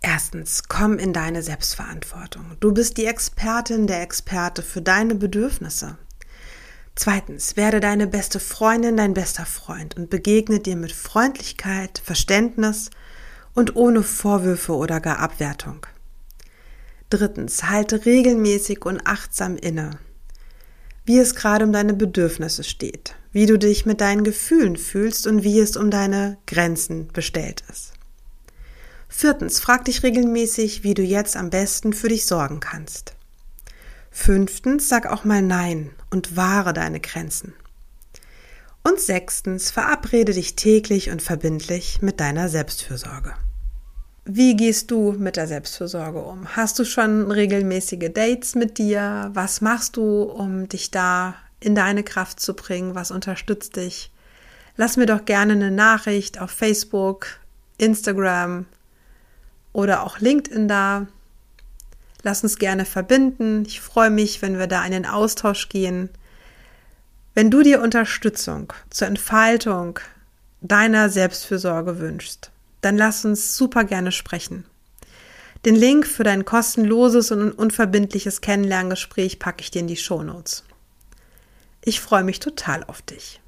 Erstens, 0.00 0.62
komm 0.68 0.96
in 0.96 1.12
deine 1.12 1.42
Selbstverantwortung. 1.42 2.56
Du 2.60 2.72
bist 2.72 2.96
die 2.96 3.04
Expertin 3.04 3.86
der 3.86 4.00
Experte 4.00 4.62
für 4.62 4.80
deine 4.80 5.14
Bedürfnisse. 5.14 5.98
Zweitens, 6.94 7.58
werde 7.58 7.80
deine 7.80 8.06
beste 8.06 8.40
Freundin, 8.40 8.96
dein 8.96 9.12
bester 9.12 9.44
Freund 9.44 9.98
und 9.98 10.08
begegne 10.08 10.60
dir 10.60 10.76
mit 10.76 10.92
Freundlichkeit, 10.92 12.00
Verständnis 12.02 12.88
und 13.52 13.76
ohne 13.76 14.02
Vorwürfe 14.02 14.74
oder 14.74 14.98
gar 14.98 15.18
Abwertung. 15.18 15.86
Drittens, 17.12 17.64
halte 17.64 18.06
regelmäßig 18.06 18.86
und 18.86 19.06
achtsam 19.06 19.58
inne, 19.58 19.98
wie 21.04 21.18
es 21.18 21.34
gerade 21.34 21.66
um 21.66 21.70
deine 21.70 21.92
Bedürfnisse 21.92 22.64
steht, 22.64 23.16
wie 23.32 23.44
du 23.44 23.58
dich 23.58 23.84
mit 23.84 24.00
deinen 24.00 24.24
Gefühlen 24.24 24.78
fühlst 24.78 25.26
und 25.26 25.42
wie 25.44 25.60
es 25.60 25.76
um 25.76 25.90
deine 25.90 26.38
Grenzen 26.46 27.08
bestellt 27.08 27.64
ist. 27.70 27.92
Viertens, 29.10 29.60
frag 29.60 29.84
dich 29.84 30.02
regelmäßig, 30.02 30.84
wie 30.84 30.94
du 30.94 31.02
jetzt 31.02 31.36
am 31.36 31.50
besten 31.50 31.92
für 31.92 32.08
dich 32.08 32.24
sorgen 32.24 32.60
kannst. 32.60 33.14
Fünftens, 34.10 34.88
sag 34.88 35.04
auch 35.04 35.24
mal 35.24 35.42
Nein 35.42 35.90
und 36.08 36.34
wahre 36.34 36.72
deine 36.72 37.00
Grenzen. 37.00 37.52
Und 38.84 38.98
sechstens, 39.00 39.70
verabrede 39.70 40.32
dich 40.32 40.56
täglich 40.56 41.10
und 41.10 41.20
verbindlich 41.20 42.00
mit 42.00 42.20
deiner 42.20 42.48
Selbstfürsorge. 42.48 43.34
Wie 44.24 44.54
gehst 44.54 44.92
du 44.92 45.12
mit 45.18 45.36
der 45.36 45.48
Selbstfürsorge 45.48 46.20
um? 46.20 46.54
Hast 46.54 46.78
du 46.78 46.84
schon 46.84 47.32
regelmäßige 47.32 48.12
Dates 48.14 48.54
mit 48.54 48.78
dir? 48.78 49.30
Was 49.34 49.60
machst 49.60 49.96
du, 49.96 50.22
um 50.22 50.68
dich 50.68 50.92
da 50.92 51.34
in 51.58 51.74
deine 51.74 52.04
Kraft 52.04 52.38
zu 52.38 52.54
bringen? 52.54 52.94
Was 52.94 53.10
unterstützt 53.10 53.74
dich? 53.74 54.12
Lass 54.76 54.96
mir 54.96 55.06
doch 55.06 55.24
gerne 55.24 55.54
eine 55.54 55.72
Nachricht 55.72 56.40
auf 56.40 56.52
Facebook, 56.52 57.40
Instagram 57.78 58.66
oder 59.72 60.04
auch 60.04 60.20
LinkedIn 60.20 60.68
da. 60.68 61.08
Lass 62.22 62.44
uns 62.44 62.58
gerne 62.58 62.84
verbinden. 62.84 63.64
Ich 63.66 63.80
freue 63.80 64.10
mich, 64.10 64.40
wenn 64.40 64.56
wir 64.56 64.68
da 64.68 64.84
in 64.84 64.92
den 64.92 65.06
Austausch 65.06 65.68
gehen. 65.68 66.10
Wenn 67.34 67.50
du 67.50 67.62
dir 67.62 67.82
Unterstützung 67.82 68.72
zur 68.88 69.08
Entfaltung 69.08 69.98
deiner 70.60 71.08
Selbstfürsorge 71.08 71.98
wünschst, 71.98 72.51
dann 72.82 72.98
lass 72.98 73.24
uns 73.24 73.56
super 73.56 73.84
gerne 73.84 74.12
sprechen. 74.12 74.64
Den 75.64 75.76
Link 75.76 76.06
für 76.06 76.24
dein 76.24 76.44
kostenloses 76.44 77.30
und 77.30 77.52
unverbindliches 77.52 78.40
Kennenlerngespräch 78.40 79.38
packe 79.38 79.62
ich 79.62 79.70
dir 79.70 79.80
in 79.80 79.86
die 79.86 79.96
Shownotes. 79.96 80.64
Ich 81.84 82.00
freue 82.00 82.24
mich 82.24 82.40
total 82.40 82.84
auf 82.84 83.00
dich. 83.00 83.40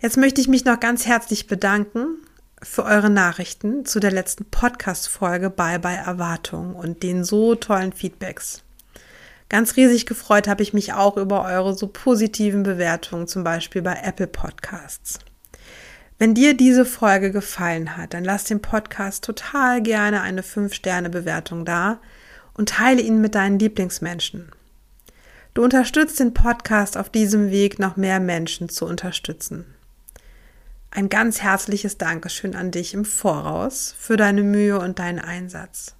Jetzt 0.00 0.16
möchte 0.16 0.40
ich 0.40 0.48
mich 0.48 0.64
noch 0.64 0.80
ganz 0.80 1.06
herzlich 1.06 1.46
bedanken 1.46 2.18
für 2.60 2.84
eure 2.84 3.10
Nachrichten 3.10 3.84
zu 3.84 4.00
der 4.00 4.10
letzten 4.10 4.44
Podcast-Folge 4.44 5.50
Bye 5.50 5.78
Bye 5.78 5.96
Erwartung 5.96 6.74
und 6.74 7.02
den 7.04 7.22
so 7.24 7.54
tollen 7.54 7.92
Feedbacks. 7.92 8.62
Ganz 9.48 9.76
riesig 9.76 10.06
gefreut 10.06 10.48
habe 10.48 10.62
ich 10.62 10.72
mich 10.72 10.92
auch 10.92 11.16
über 11.16 11.44
eure 11.44 11.74
so 11.74 11.86
positiven 11.86 12.62
Bewertungen, 12.62 13.28
zum 13.28 13.44
Beispiel 13.44 13.82
bei 13.82 14.00
Apple 14.02 14.26
Podcasts. 14.26 15.20
Wenn 16.22 16.34
dir 16.34 16.54
diese 16.56 16.84
Folge 16.84 17.32
gefallen 17.32 17.96
hat, 17.96 18.14
dann 18.14 18.22
lass 18.22 18.44
dem 18.44 18.62
Podcast 18.62 19.24
total 19.24 19.82
gerne 19.82 20.20
eine 20.20 20.42
5-Sterne-Bewertung 20.42 21.64
da 21.64 21.98
und 22.54 22.68
teile 22.68 23.02
ihn 23.02 23.20
mit 23.20 23.34
deinen 23.34 23.58
Lieblingsmenschen. 23.58 24.52
Du 25.52 25.64
unterstützt 25.64 26.20
den 26.20 26.32
Podcast 26.32 26.96
auf 26.96 27.10
diesem 27.10 27.50
Weg, 27.50 27.80
noch 27.80 27.96
mehr 27.96 28.20
Menschen 28.20 28.68
zu 28.68 28.86
unterstützen. 28.86 29.64
Ein 30.92 31.08
ganz 31.08 31.42
herzliches 31.42 31.98
Dankeschön 31.98 32.54
an 32.54 32.70
dich 32.70 32.94
im 32.94 33.04
Voraus 33.04 33.92
für 33.98 34.16
deine 34.16 34.44
Mühe 34.44 34.78
und 34.78 35.00
deinen 35.00 35.18
Einsatz. 35.18 35.96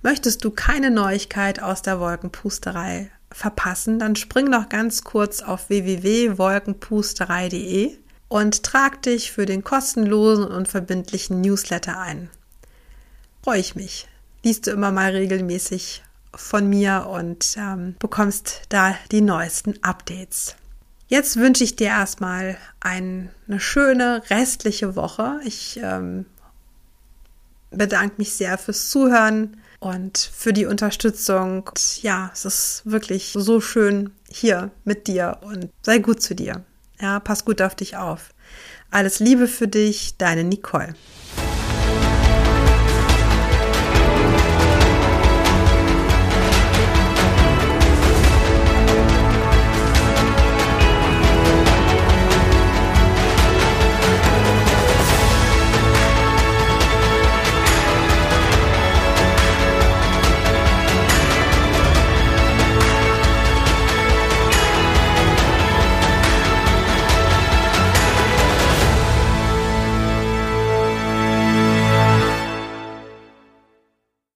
Möchtest 0.00 0.42
du 0.42 0.52
keine 0.52 0.90
Neuigkeit 0.90 1.62
aus 1.62 1.82
der 1.82 2.00
Wolkenpusterei 2.00 3.10
verpassen, 3.30 3.98
dann 3.98 4.16
spring 4.16 4.48
noch 4.48 4.70
ganz 4.70 5.04
kurz 5.04 5.42
auf 5.42 5.68
www.wolkenpusterei.de 5.68 7.98
und 8.28 8.62
trag 8.62 9.02
dich 9.02 9.32
für 9.32 9.46
den 9.46 9.64
kostenlosen 9.64 10.44
und 10.44 10.68
verbindlichen 10.68 11.40
Newsletter 11.40 11.98
ein. 11.98 12.30
Freue 13.42 13.60
ich 13.60 13.76
mich. 13.76 14.08
Liest 14.42 14.66
du 14.66 14.70
immer 14.70 14.90
mal 14.90 15.10
regelmäßig 15.10 16.02
von 16.34 16.68
mir 16.68 17.06
und 17.10 17.56
ähm, 17.56 17.96
bekommst 17.98 18.62
da 18.68 18.96
die 19.10 19.20
neuesten 19.20 19.82
Updates. 19.82 20.56
Jetzt 21.08 21.36
wünsche 21.36 21.64
ich 21.64 21.76
dir 21.76 21.88
erstmal 21.88 22.56
ein, 22.80 23.30
eine 23.46 23.60
schöne 23.60 24.22
restliche 24.30 24.96
Woche. 24.96 25.38
Ich 25.44 25.78
ähm, 25.82 26.26
bedanke 27.70 28.16
mich 28.18 28.34
sehr 28.34 28.58
fürs 28.58 28.88
Zuhören 28.88 29.58
und 29.80 30.18
für 30.18 30.52
die 30.52 30.66
Unterstützung. 30.66 31.64
Und 31.68 32.02
ja, 32.02 32.30
es 32.32 32.44
ist 32.44 32.82
wirklich 32.84 33.32
so 33.34 33.60
schön 33.60 34.12
hier 34.30 34.70
mit 34.84 35.06
dir 35.06 35.38
und 35.42 35.70
sei 35.82 35.98
gut 35.98 36.22
zu 36.22 36.34
dir. 36.34 36.64
Ja, 37.04 37.20
pass 37.20 37.44
gut 37.44 37.60
auf 37.60 37.74
dich 37.74 37.98
auf. 37.98 38.32
Alles 38.90 39.20
Liebe 39.20 39.46
für 39.46 39.68
dich, 39.68 40.16
deine 40.16 40.42
Nicole. 40.42 40.94